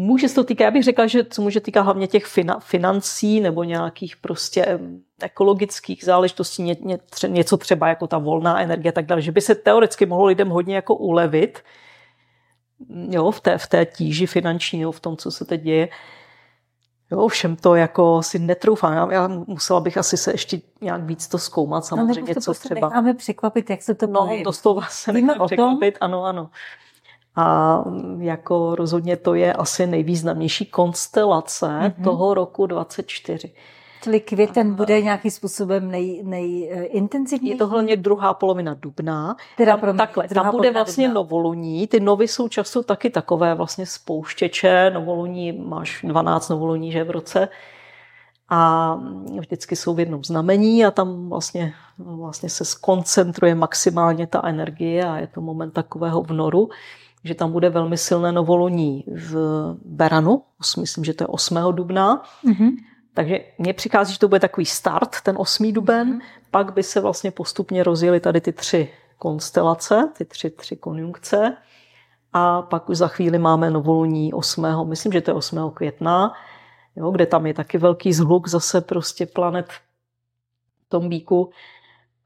[0.00, 2.26] Může se to týkat, já bych řekla, že se může týkat hlavně těch
[2.60, 4.80] financí nebo nějakých prostě
[5.22, 9.40] ekologických záležitostí, ně, ně, něco třeba jako ta volná energie a tak dále, že by
[9.40, 11.62] se teoreticky mohlo lidem hodně jako ulevit
[12.88, 15.88] jo, v, té, v té tíži finanční, jo, v tom, co se teď děje.
[17.10, 18.92] Jo, všem to jako si netroufám.
[18.92, 22.50] Já, já musela bych asi se ještě nějak víc to zkoumat, no, samozřejmě, no, co
[22.50, 22.88] prostě třeba.
[22.88, 26.50] Necháme překvapit, jak se to No, doslova se nechám překvapit, ano, ano.
[27.36, 27.78] A
[28.18, 32.04] jako rozhodně to je asi nejvýznamnější konstelace mm-hmm.
[32.04, 33.52] toho roku 24.
[34.02, 37.52] Čili květen bude nějakým způsobem nej, nejintenzivnější?
[37.52, 39.36] Je to hlavně druhá polovina dubna.
[39.56, 41.20] Teda tam, mě, takhle, tam bude vlastně dubna.
[41.20, 41.86] novoluní.
[41.86, 44.90] Ty novy jsou často taky takové vlastně spouštěče.
[44.90, 47.48] Novoluní máš 12 novoluní, že v roce.
[48.50, 48.94] A
[49.38, 55.16] vždycky jsou v jednom znamení a tam vlastně, vlastně se skoncentruje maximálně ta energie a
[55.16, 56.68] je to moment takového vnoru
[57.24, 59.36] že tam bude velmi silné novoluní v
[59.84, 60.42] Beranu,
[60.80, 61.58] myslím, že to je 8.
[61.72, 62.22] dubna.
[62.44, 62.70] Mm-hmm.
[63.14, 65.72] Takže mně přichází, že to bude takový start, ten 8.
[65.72, 66.22] duben, mm-hmm.
[66.50, 71.56] pak by se vlastně postupně rozjeli tady ty tři konstelace, ty tři, tři konjunkce
[72.32, 74.66] a pak už za chvíli máme novoluní 8.
[74.88, 75.70] myslím, že to je 8.
[75.74, 76.32] května,
[76.96, 79.80] jo, kde tam je taky velký zhluk zase prostě planet v
[80.88, 81.50] tom bíku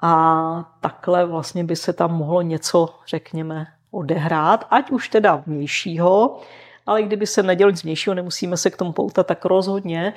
[0.01, 6.41] a takhle vlastně by se tam mohlo něco, řekněme, odehrát, ať už teda vnějšího,
[6.87, 10.15] ale kdyby se nedělo nic vnějšího, nemusíme se k tomu poutat, tak rozhodně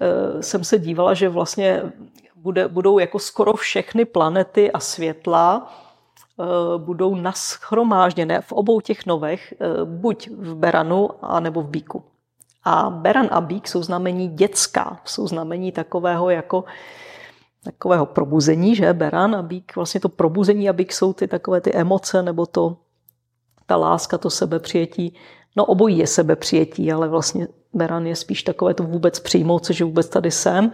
[0.00, 1.82] e, jsem se dívala, že vlastně
[2.36, 5.72] bude, budou jako skoro všechny planety a světla
[6.40, 12.04] e, budou naschromážděné v obou těch novech, e, buď v Beranu, anebo v Bíku.
[12.64, 16.64] A Beran a Bík jsou znamení dětská, jsou znamení takového jako
[17.64, 21.72] takového probuzení, že Beran a Bík, vlastně to probuzení a Bík jsou ty takové ty
[21.72, 22.76] emoce nebo to
[23.72, 25.14] ta láska, to sebepřijetí,
[25.56, 30.08] no obojí je sebepřijetí, ale vlastně Beran je spíš takové to vůbec přijmout, že vůbec
[30.08, 30.72] tady jsem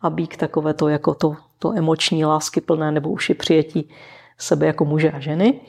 [0.00, 3.88] a Bík takové to jako to, to emoční lásky plné nebo už je přijetí
[4.38, 5.60] sebe jako muže a ženy.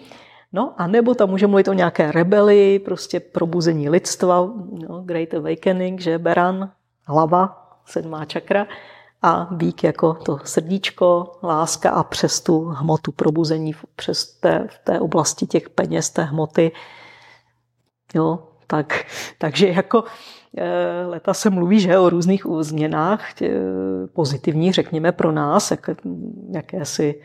[0.54, 4.48] No a nebo tam může mluvit o nějaké rebeli, prostě probuzení lidstva,
[4.90, 6.72] no, Great Awakening, že Beran,
[7.04, 8.68] hlava, sedmá čakra
[9.22, 15.00] a bík jako to srdíčko, láska a přes tu hmotu probuzení přes té, v té
[15.00, 16.72] oblasti těch peněz, té hmoty.
[18.16, 19.06] Jo, tak,
[19.38, 20.04] takže jako
[20.58, 23.54] eh, leta se mluví že o různých změnách tě,
[24.14, 25.90] pozitivních, řekněme, pro nás, jak,
[26.52, 27.22] jakési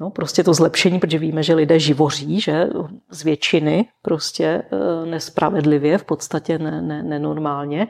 [0.00, 2.66] No, prostě to zlepšení, protože víme, že lidé živoří, že
[3.10, 7.88] z většiny prostě eh, nespravedlivě, v podstatě ne, ne.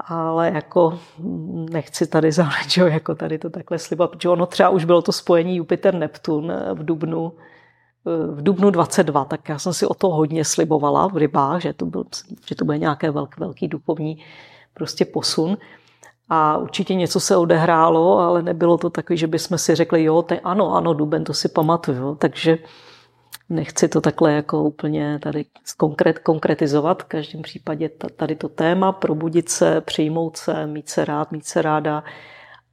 [0.00, 0.98] Eh, ale jako
[1.70, 2.32] nechci tady
[2.68, 6.84] že jako tady to takhle slibovat, protože ono třeba už bylo to spojení Jupiter-Neptun v
[6.84, 7.32] Dubnu,
[8.30, 11.86] v Dubnu 22, tak já jsem si o to hodně slibovala v rybách, že to,
[11.86, 12.04] byl,
[12.46, 14.24] že to bude nějaké velký, velký duchovní
[14.74, 15.56] prostě posun.
[16.28, 20.40] A určitě něco se odehrálo, ale nebylo to takový, že bychom si řekli, jo, te,
[20.40, 22.14] ano, ano, Duben, to si pamatuju.
[22.14, 22.58] Takže
[23.48, 25.44] Nechci to takhle jako úplně tady
[25.76, 27.02] konkret, konkretizovat.
[27.02, 31.62] V každém případě tady to téma, probudit se, přijmout se, mít se rád, mít se
[31.62, 32.04] ráda,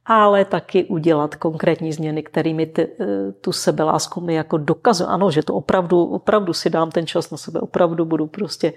[0.06, 5.08] ale taky udělat konkrétní změny, kterými ty, eh, tu sebelásku mi jako dokazují.
[5.08, 8.72] Ano, že to opravdu, opravdu si dám ten čas na sebe, opravdu budu prostě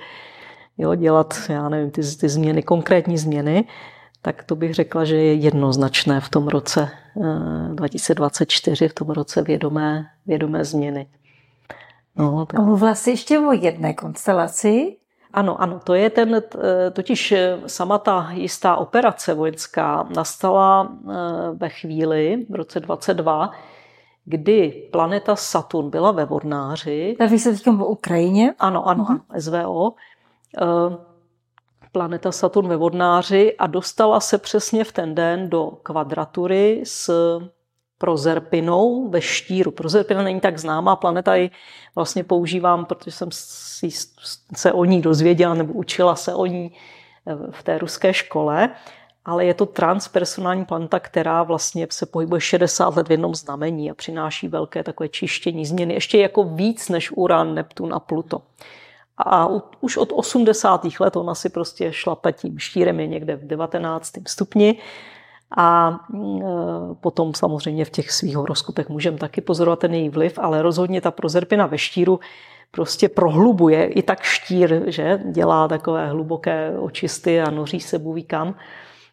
[0.78, 3.68] jo, dělat, já nevím, ty, ty změny, konkrétní změny,
[4.22, 6.90] tak to bych řekla, že je jednoznačné v tom roce
[7.74, 11.08] 2024, eh, v tom roce vědomé, vědomé změny.
[12.18, 12.60] No, tak...
[12.60, 14.98] Mluvila jsi ještě o jedné konstelaci.
[15.34, 16.42] Ano, ano, to je ten,
[16.94, 21.14] totiž eh, sama ta jistá operace vojenská nastala eh,
[21.54, 23.52] ve chvíli v roce 22,
[24.26, 27.16] kdy planeta Saturn byla ve Vodnáři.
[27.20, 28.54] Tak se teď o Ukrajině?
[28.60, 29.40] Ano, ano, uh-huh.
[29.40, 29.94] SVO.
[31.92, 37.12] Planeta Saturn ve Vodnáři a dostala se přesně v ten den do kvadratury s
[37.98, 39.72] prozerpinou ve štíru.
[39.72, 41.52] Prozerpina není tak známá planeta, ji
[41.96, 43.30] vlastně používám, protože jsem
[44.56, 46.72] se o ní dozvěděla nebo učila se o ní
[47.28, 48.70] eh, v té ruské škole,
[49.26, 53.94] ale je to transpersonální planeta, která vlastně se pohybuje 60 let v jednom znamení a
[53.94, 58.42] přináší velké takové čištění, změny, ještě jako víc než Uran, Neptun a Pluto.
[59.18, 59.48] A
[59.82, 60.86] už od 80.
[61.00, 64.14] let ona si prostě šlape tím štírem je někde v 19.
[64.28, 64.78] stupni.
[65.58, 66.46] A mm, e,
[67.02, 71.12] potom samozřejmě v těch svých horoskopech můžeme taky pozorovat ten její vliv, ale rozhodně ta
[71.12, 72.20] prozerpina ve štíru
[72.72, 78.56] prostě prohlubuje i tak štír, že dělá takové hluboké očisty a noří se bůví kam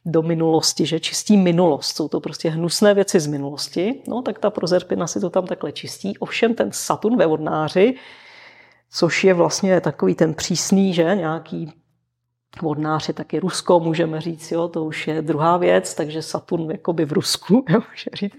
[0.06, 1.96] do minulosti, že čistí minulost.
[1.96, 4.02] Jsou to prostě hnusné věci z minulosti.
[4.08, 6.18] No, tak ta prozerpina si to tam takhle čistí.
[6.18, 7.94] Ovšem ten Saturn ve vodnáři,
[8.90, 11.72] což je vlastně takový ten přísný, že nějaký
[12.62, 17.04] vodnář je taky Rusko, můžeme říct, jo, to už je druhá věc, takže Saturn jakoby
[17.04, 18.36] v Rusku, jo, může říct.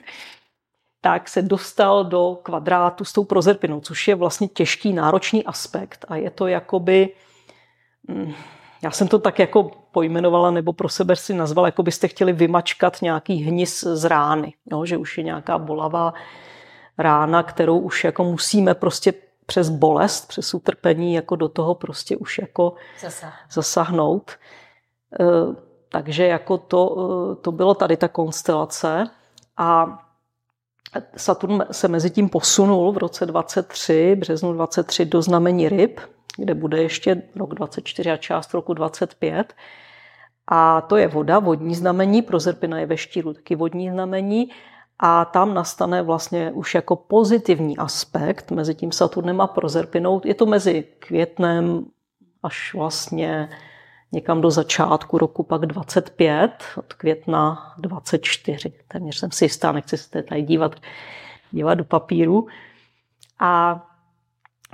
[1.02, 6.16] Tak se dostal do kvadrátu s tou prozerpinou, což je vlastně těžký, náročný aspekt a
[6.16, 7.10] je to jakoby,
[8.08, 8.34] mm,
[8.82, 13.02] já jsem to tak jako pojmenovala nebo pro sebe si nazvala, jako byste chtěli vymačkat
[13.02, 16.14] nějaký hnis z rány, jo, že už je nějaká bolavá
[16.98, 19.14] rána, kterou už jako musíme prostě
[19.46, 23.46] přes bolest, přes utrpení jako do toho prostě už jako Zasah.
[23.52, 24.32] zasáhnout.
[25.20, 25.26] E,
[25.90, 26.98] takže jako to,
[27.32, 29.10] e, to bylo tady ta konstelace
[29.58, 30.00] a
[31.18, 36.00] Saturn se mezi tím posunul v roce 23, březnu 23 do znamení ryb,
[36.38, 39.54] kde bude ještě rok 24 a část roku 25.
[40.48, 44.50] A to je voda, vodní znamení, prozerpina je ve štíru taky vodní znamení.
[45.00, 50.22] A tam nastane vlastně už jako pozitivní aspekt mezi tím Saturnem a prozerpinou.
[50.24, 51.86] Je to mezi květnem
[52.44, 53.50] až vlastně
[54.12, 58.74] někam do začátku roku pak 25, od května 24.
[58.88, 60.76] Téměř jsem si jistá, nechci se tady dívat,
[61.52, 62.48] dívat do papíru.
[63.40, 63.82] A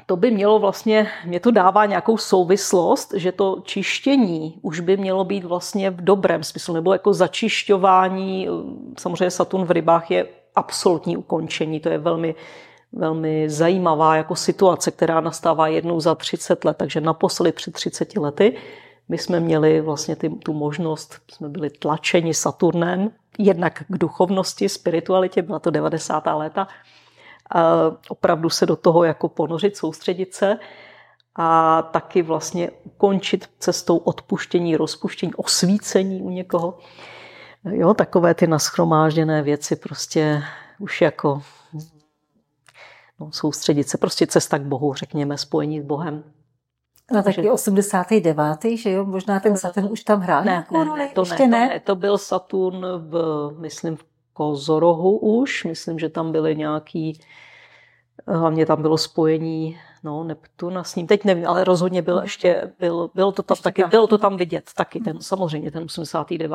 [0.05, 5.23] to by mělo vlastně, mě to dává nějakou souvislost, že to čištění už by mělo
[5.23, 8.47] být vlastně v dobrém smyslu, nebo jako začišťování,
[8.99, 12.35] samozřejmě Saturn v rybách je absolutní ukončení, to je velmi,
[12.91, 18.57] velmi zajímavá jako situace, která nastává jednou za 30 let, takže naposledy před 30 lety
[19.11, 25.41] my jsme měli vlastně ty, tu možnost, jsme byli tlačeni Saturnem, jednak k duchovnosti, spiritualitě,
[25.41, 26.23] byla to 90.
[26.25, 26.67] léta,
[28.09, 30.57] opravdu se do toho jako ponořit, soustředit se
[31.35, 36.77] a taky vlastně ukončit cestou odpuštění, rozpuštění, osvícení u někoho.
[37.63, 40.43] Jo, takové ty naschromážděné věci prostě
[40.79, 41.41] už jako
[43.19, 46.23] no, soustředit se, prostě cesta k Bohu, řekněme, spojení s Bohem.
[47.11, 48.57] No taky 89.
[48.75, 49.05] že jo?
[49.05, 51.67] Možná ten Saturn už tam hrál ne, ne, ne, to Ještě ne, ne?
[51.67, 53.15] To, ne, to byl Saturn v,
[53.57, 54.03] myslím, v
[54.41, 55.63] Kozorohu už.
[55.63, 57.19] Myslím, že tam byly nějaký,
[58.27, 61.07] hlavně tam bylo spojení no, Neptuna s ním.
[61.07, 64.37] Teď nevím, ale rozhodně byl ještě, byl, bylo to tam ještě taky, bylo to tam
[64.37, 66.51] vidět taky, ten, samozřejmě ten 89.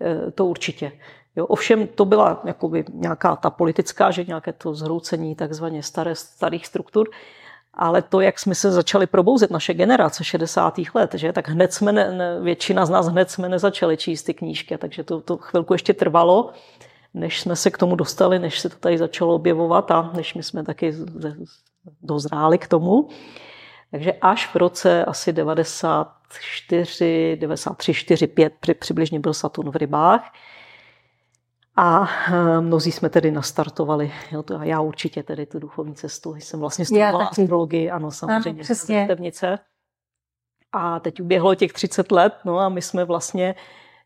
[0.00, 0.92] Eh, to určitě.
[1.36, 6.66] Jo, ovšem to byla jakoby nějaká ta politická, že nějaké to zhroucení takzvaně staré, starých
[6.66, 7.10] struktur,
[7.74, 10.74] ale to, jak jsme se začali probouzet, naše generace 60.
[10.94, 14.34] let, že, tak hned jsme, ne, ne, většina z nás hned jsme nezačali číst ty
[14.34, 16.52] knížky, takže to, to chvilku ještě trvalo,
[17.14, 20.42] než jsme se k tomu dostali, než se to tady začalo objevovat a než my
[20.42, 20.94] jsme taky
[22.02, 23.08] dozráli k tomu.
[23.90, 30.32] Takže až v roce asi 94, 93, 4, 5 přibližně byl Saturn v rybách,
[31.78, 36.34] a eh, mnozí jsme tedy nastartovali, jo, to, a já určitě tedy tu duchovní cestu,
[36.34, 39.06] jsem vlastně studovala astrologii, ano, samozřejmě, ano, přesně.
[40.72, 43.54] A teď uběhlo těch 30 let, no a my jsme vlastně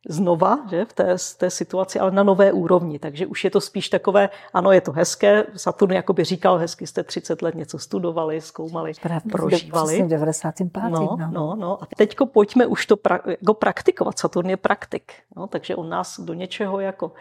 [0.08, 2.98] znova že, v té, té situaci, ale na nové úrovni.
[2.98, 7.02] Takže už je to spíš takové, ano, je to hezké, Saturn jakoby říkal, hezky jste
[7.02, 10.02] 30 let něco studovali, zkoumali, Právě, prožívali.
[10.02, 10.82] V 95.
[10.82, 11.30] No, no.
[11.32, 11.82] no, no.
[11.82, 14.18] A teďko pojďme už to pra, jako praktikovat.
[14.18, 17.12] Saturn je praktik, no, takže on nás do něčeho jako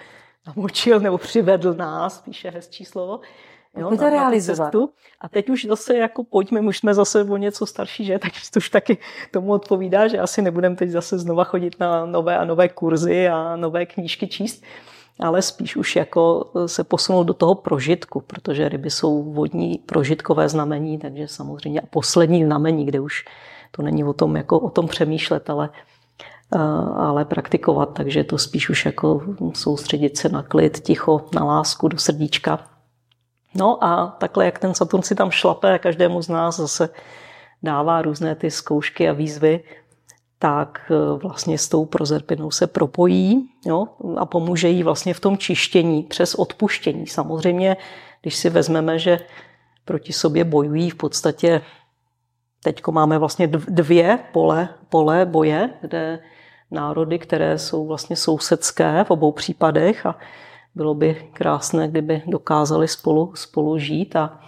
[0.47, 3.19] namočil nebo přivedl nás, spíše hezčí slovo,
[3.77, 4.75] Jo, to realizovat.
[5.21, 8.19] A teď už zase jako pojďme, už jsme zase o něco starší, že?
[8.19, 8.97] Tak to už taky
[9.31, 13.55] tomu odpovídá, že asi nebudeme teď zase znova chodit na nové a nové kurzy a
[13.55, 14.63] nové knížky číst,
[15.19, 20.97] ale spíš už jako se posunout do toho prožitku, protože ryby jsou vodní prožitkové znamení,
[20.97, 23.25] takže samozřejmě a poslední znamení, kde už
[23.71, 25.69] to není o tom, jako o tom přemýšlet, ale
[26.95, 29.21] ale praktikovat, takže to spíš už jako
[29.53, 32.59] soustředit se na klid, ticho, na lásku do srdíčka.
[33.55, 36.89] No a takhle, jak ten Saturn si tam šlape, každému z nás zase
[37.63, 39.63] dává různé ty zkoušky a výzvy,
[40.39, 43.87] tak e, vlastně s tou prozerpinou se propojí jo,
[44.17, 47.07] a pomůže jí vlastně v tom čištění přes odpuštění.
[47.07, 47.77] Samozřejmě,
[48.21, 49.19] když si vezmeme, že
[49.85, 51.61] proti sobě bojují v podstatě,
[52.63, 56.19] teď máme vlastně dvě pole, pole boje, kde
[56.71, 60.15] národy, které jsou vlastně sousedské v obou případech a
[60.75, 64.39] bylo by krásné, kdyby dokázali spolu, spolu žít a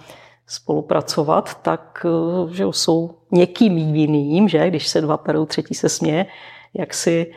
[0.48, 4.68] spolupracovat, tak eh, že jsou někým jiným, že?
[4.68, 6.26] Když se dva perou, třetí se směje,
[6.74, 7.34] jak si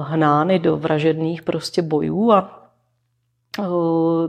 [0.00, 2.63] hnány do vražedných prostě bojů a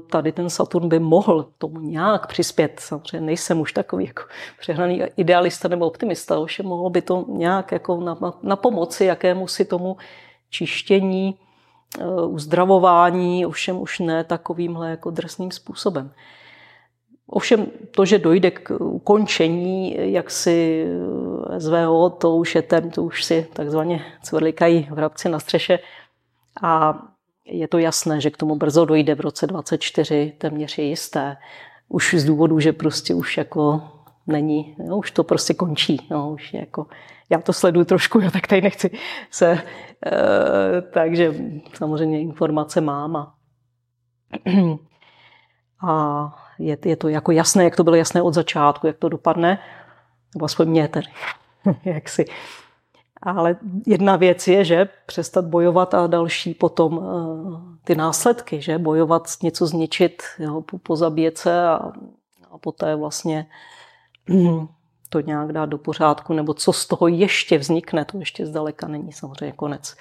[0.10, 2.80] tady ten Saturn by mohl tomu nějak přispět.
[2.80, 4.24] Samozřejmě nejsem už takový jako
[4.60, 9.66] přehnaný idealista nebo optimista, už mohlo by to nějak jako na, na pomoci jakému si
[9.66, 9.98] tomu
[10.50, 11.36] čištění,
[12.28, 16.12] uzdravování, ovšem už ne takovýmhle jako drsným způsobem.
[17.28, 20.88] Ovšem to, že dojde k ukončení jaksi
[21.58, 25.80] SVO, to už je ten, to už si takzvaně cvrlikají vrabci na střeše
[26.64, 27.02] a
[27.46, 31.38] je to jasné, že k tomu brzo dojde v roce 24, téměř je jisté.
[31.88, 33.82] Už z důvodu, že prostě už jako
[34.28, 36.08] není, no, už to prostě končí.
[36.12, 36.88] No, už jako,
[37.30, 38.92] já to sleduju trošku, já tak tady nechci
[39.32, 39.62] se, e,
[40.94, 41.34] takže
[41.74, 43.36] samozřejmě informace mám a,
[45.88, 49.60] a je, je to jako jasné, jak to bylo jasné od začátku, jak to dopadne,
[50.36, 51.08] nebo aspoň mě tedy,
[51.86, 52.26] jak si.
[53.26, 53.56] Ale
[53.88, 59.68] jedna věc je, že přestat bojovat a další potom eh, ty následky, že bojovat, něco
[59.68, 61.92] zničit, jo, pozabíjet se a,
[62.52, 63.48] a poté vlastně
[64.30, 64.68] hm,
[65.10, 69.12] to nějak dát do pořádku, nebo co z toho ještě vznikne, to ještě zdaleka není
[69.12, 69.96] samozřejmě konec.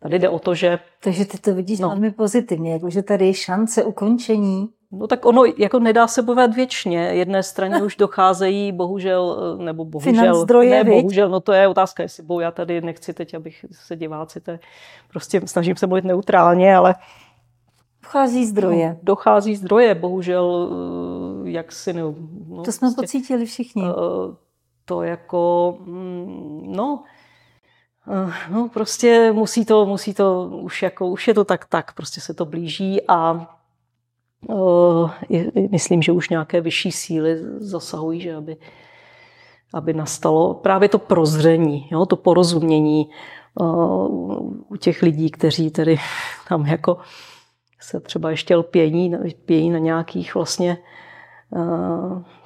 [0.00, 0.78] Tady jde o to, že...
[1.00, 1.88] Takže ty to vidíš no.
[1.88, 4.68] velmi pozitivně, jako že tady je šance ukončení
[4.98, 6.98] No tak ono jako nedá se bojovat věčně.
[6.98, 12.22] Jedné straně už docházejí, bohužel, nebo bohužel, zdroje, ne, bohužel, no to je otázka, jestli
[12.22, 14.58] bohu, já tady nechci teď, abych se diváci, to je,
[15.08, 16.94] prostě snažím se mluvit neutrálně, ale
[18.04, 18.88] Dochází zdroje.
[18.88, 20.70] No, dochází zdroje, bohužel,
[21.46, 21.92] eh, jak si...
[21.92, 22.02] Ne,
[22.48, 23.82] no, to jsme prostě, pocítili všichni.
[23.82, 23.90] Uh,
[24.84, 27.02] to jako, mm, no,
[28.06, 32.20] uh, no prostě musí to, musí to, už jako, už je to tak, tak, prostě
[32.20, 33.46] se to blíží a
[35.70, 38.56] myslím, že už nějaké vyšší síly zasahují, že aby,
[39.74, 43.10] aby nastalo právě to prozření, jo, to porozumění
[44.68, 45.96] u těch lidí, kteří tedy
[46.48, 46.98] tam jako
[47.80, 49.14] se třeba ještě lpění,
[49.44, 50.78] pějí na nějakých vlastně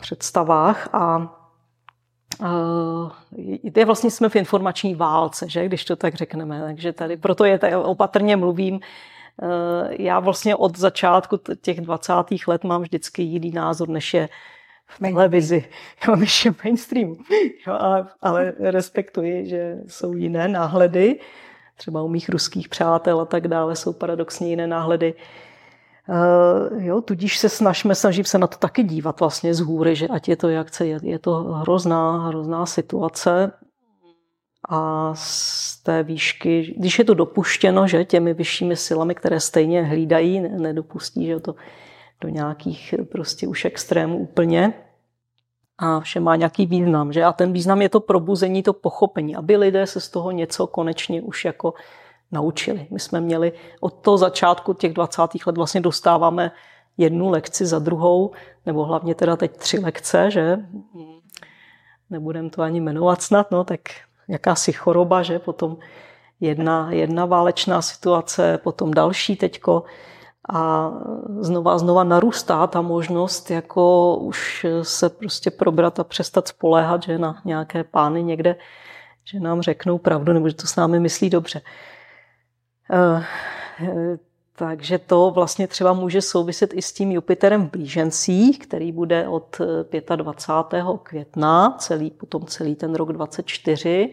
[0.01, 1.35] představách a
[3.75, 6.61] je vlastně jsme v informační válce, že, když to tak řekneme.
[6.61, 8.85] Takže tady proto je opatrně mluvím, Eh,
[9.91, 12.13] já vlastně od začátku těch 20.
[12.47, 14.29] let mám vždycky jiný názor, než je
[14.87, 15.65] v televizi,
[16.09, 17.17] jo, než je mainstream.
[17.67, 21.21] Jo, ale, ale respektuji, že jsou jiné náhledy,
[21.77, 25.15] třeba u mých ruských přátel a tak dále jsou paradoxně jiné náhledy.
[26.09, 30.09] Uh, jo, tudíž se snažíme, snažím se na to taky dívat vlastně z hůry, že
[30.09, 33.53] ať je to jak chce, je, je to hrozná, hrozná situace
[34.69, 40.41] a z té výšky, když je to dopuštěno, že těmi vyššími silami, které stejně hlídají,
[40.41, 41.55] nedopustí, že to
[42.21, 44.75] do nějakých prostě už extrémů úplně,
[45.79, 47.25] a vše má nějaký význam, že?
[47.25, 51.23] A ten význam je to probuzení, to pochopení, aby lidé se z toho něco konečně
[51.23, 51.75] už jako
[52.33, 52.87] naučili.
[52.91, 55.23] My jsme měli od toho začátku těch 20.
[55.47, 56.51] let vlastně dostáváme
[56.97, 58.31] jednu lekci za druhou,
[58.67, 60.59] nebo hlavně teda teď tři lekce, že?
[62.11, 63.81] Nebudem to ani jmenovat snad, no, tak
[64.29, 65.77] jakási choroba, že potom
[66.41, 69.85] jedna, jedna válečná situace, potom další teďko
[70.53, 70.93] a
[71.41, 77.19] znova a znova narůstá ta možnost jako už se prostě probrat a přestat spoléhat, že
[77.19, 78.57] na nějaké pány někde,
[79.25, 81.61] že nám řeknou pravdu nebo že to s námi myslí dobře.
[84.61, 89.29] Eh, takže to vlastně třeba může souviset i s tím Jupiterem v blížencích, který bude
[89.29, 89.61] od
[90.17, 90.85] 25.
[91.03, 94.13] května, celý, potom celý ten rok 24.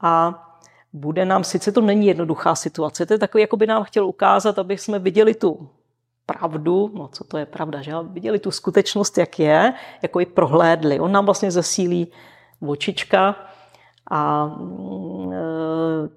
[0.00, 0.46] A
[0.92, 4.58] bude nám, sice to není jednoduchá situace, to je takový, jako by nám chtěl ukázat,
[4.58, 5.68] aby jsme viděli tu
[6.26, 7.92] pravdu, no co to je pravda, že?
[8.02, 11.00] Viděli tu skutečnost, jak je, jako i prohlédli.
[11.00, 12.12] On nám vlastně zesílí
[12.66, 13.36] očička
[14.10, 15.36] a mm, e,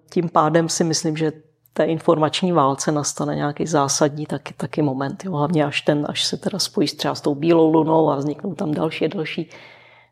[0.10, 1.32] tím pádem si myslím, že
[1.74, 5.26] té informační válce nastane nějaký zásadní taky, taky moment.
[5.26, 5.32] Jo.
[5.32, 8.74] Hlavně až, ten, až se teda spojí třeba s tou bílou lunou a vzniknou tam
[8.74, 9.50] další a další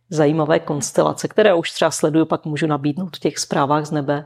[0.09, 4.25] zajímavé konstelace, které už třeba sleduju, pak můžu nabídnout v těch zprávách z nebe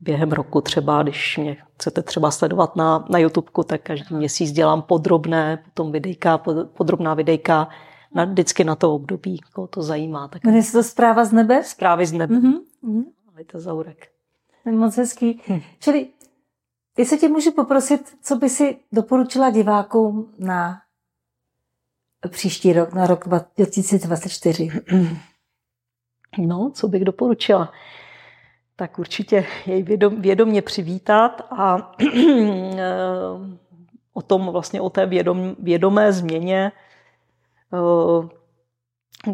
[0.00, 4.82] během roku třeba, když mě chcete třeba sledovat na, na YouTube, tak každý měsíc dělám
[4.82, 6.38] podrobné, potom videjka,
[6.76, 7.68] podrobná videjka,
[8.14, 10.28] na, vždycky na to období, koho to zajímá.
[10.28, 10.44] Tak...
[10.44, 11.64] Jmenuje se to zpráva z nebe?
[11.64, 12.34] Zprávy z nebe.
[12.34, 13.04] Mm-hmm.
[13.52, 14.08] to Zaurek.
[14.70, 15.40] Moc hezký.
[15.48, 15.60] Hm.
[15.80, 16.06] Čili
[16.96, 20.80] Jestli tě můžu poprosit, co by si doporučila divákům na
[22.28, 24.70] příští rok, na rok 2024?
[26.38, 27.72] No, co bych doporučila?
[28.76, 31.92] Tak určitě jej vědom, vědomě přivítat a
[34.12, 36.72] o tom vlastně o té vědom, vědomé změně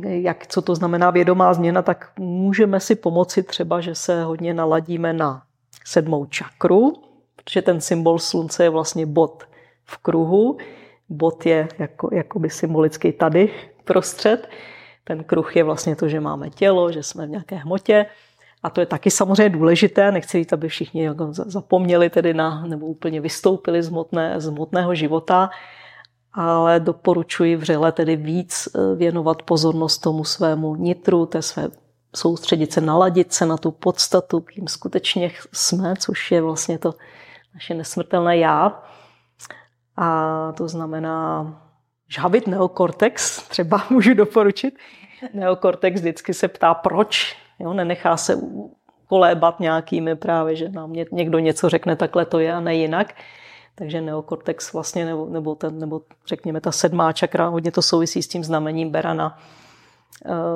[0.00, 5.12] jak, co to znamená vědomá změna, tak můžeme si pomoci třeba, že se hodně naladíme
[5.12, 5.42] na
[5.84, 7.01] sedmou čakru,
[7.44, 9.44] protože ten symbol slunce je vlastně bod
[9.84, 10.58] v kruhu.
[11.08, 13.50] Bod je jako, jakoby symbolicky tady
[13.84, 14.48] prostřed.
[15.04, 18.06] Ten kruh je vlastně to, že máme tělo, že jsme v nějaké hmotě.
[18.62, 22.86] A to je taky samozřejmě důležité, nechci říct, aby všichni jako zapomněli tedy na, nebo
[22.86, 25.50] úplně vystoupili z, hmotné, z hmotného života,
[26.32, 31.68] ale doporučuji vřele tedy víc eh, věnovat pozornost tomu svému nitru, té své
[32.16, 36.94] soustředit se, naladit se na tu podstatu, kým skutečně jsme, což je vlastně to
[37.54, 38.82] naše nesmrtelné já.
[39.96, 41.46] A to znamená
[42.08, 44.74] žhavit neokortex, třeba můžu doporučit.
[45.34, 47.36] Neokortex vždycky se ptá, proč.
[47.58, 48.40] Jo, nenechá se
[49.06, 53.14] kolébat nějakými právě, že nám někdo něco řekne, takhle to je a ne jinak.
[53.74, 58.28] Takže neokortex vlastně, nebo, nebo, ten, nebo řekněme ta sedmá čakra, hodně to souvisí s
[58.28, 59.38] tím znamením Berana,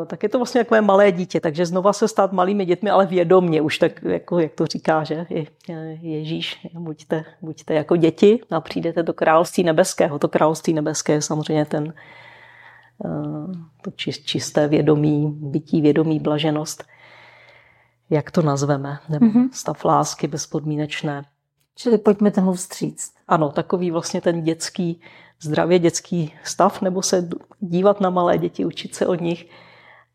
[0.06, 3.62] tak je to vlastně takové malé dítě, takže znova se stát malými dětmi, ale vědomně,
[3.62, 5.46] už tak, jako, jak to říká, že je,
[6.00, 10.18] Ježíš, buďte, buďte jako děti a přijdete do království nebeského.
[10.18, 11.94] To království nebeské je samozřejmě ten,
[13.04, 13.08] eh,
[13.82, 13.90] to
[14.24, 16.84] čisté vědomí, bytí, vědomí, blaženost,
[18.10, 19.48] jak to nazveme, nebo mm-hmm.
[19.52, 21.22] stav lásky bezpodmínečné.
[21.74, 23.15] Čili pojďme tomu vstříct.
[23.28, 25.00] Ano, takový vlastně ten dětský,
[25.40, 27.28] zdravě dětský stav, nebo se
[27.60, 29.50] dívat na malé děti, učit se od nich.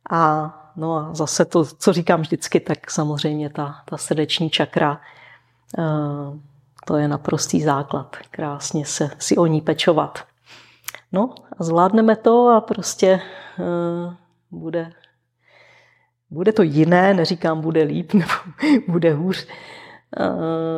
[0.10, 5.02] A, no a zase to, co říkám vždycky, tak samozřejmě ta, ta srdeční čakra,
[5.80, 5.82] eh,
[6.88, 8.18] to je naprostý základ.
[8.32, 10.20] Krásně se si o ní pečovat.
[11.12, 13.22] No a zvládneme to a prostě
[13.60, 14.14] uh,
[14.52, 14.92] bude,
[16.30, 18.34] bude to jiné, neříkám bude líp nebo
[18.88, 19.48] bude hůř,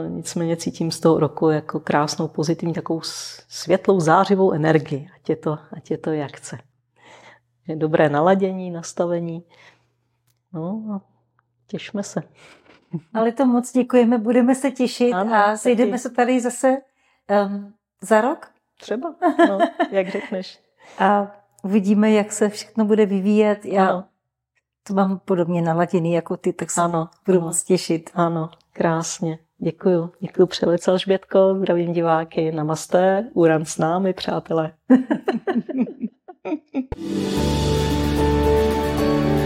[0.07, 3.01] nicméně cítím z toho roku jako krásnou, pozitivní, takovou
[3.47, 6.57] světlou, zářivou energii, ať je to, ať je to jak chce.
[7.67, 9.43] Je dobré naladění, nastavení.
[10.53, 11.01] No a
[11.67, 12.23] těšme se.
[13.13, 16.01] Ale to moc děkujeme, budeme se těšit ano, a sejdeme taky.
[16.01, 16.77] se tady zase
[17.45, 18.51] um, za rok?
[18.81, 19.15] Třeba,
[19.49, 19.59] no,
[19.91, 20.59] jak řekneš.
[20.99, 21.31] A
[21.63, 23.65] uvidíme, jak se všechno bude vyvíjet.
[23.65, 24.03] Já ano.
[24.87, 27.47] To mám podobně naladěný jako ty, tak se ano, budu ano.
[27.47, 28.09] moc těšit.
[28.13, 29.39] Ano, Krásně.
[29.57, 30.11] Děkuju.
[30.19, 31.55] Děkuju přelice, Alžbětko.
[31.57, 32.51] Zdravím diváky.
[32.51, 33.29] Namaste.
[33.33, 34.73] Uran s námi, přátelé.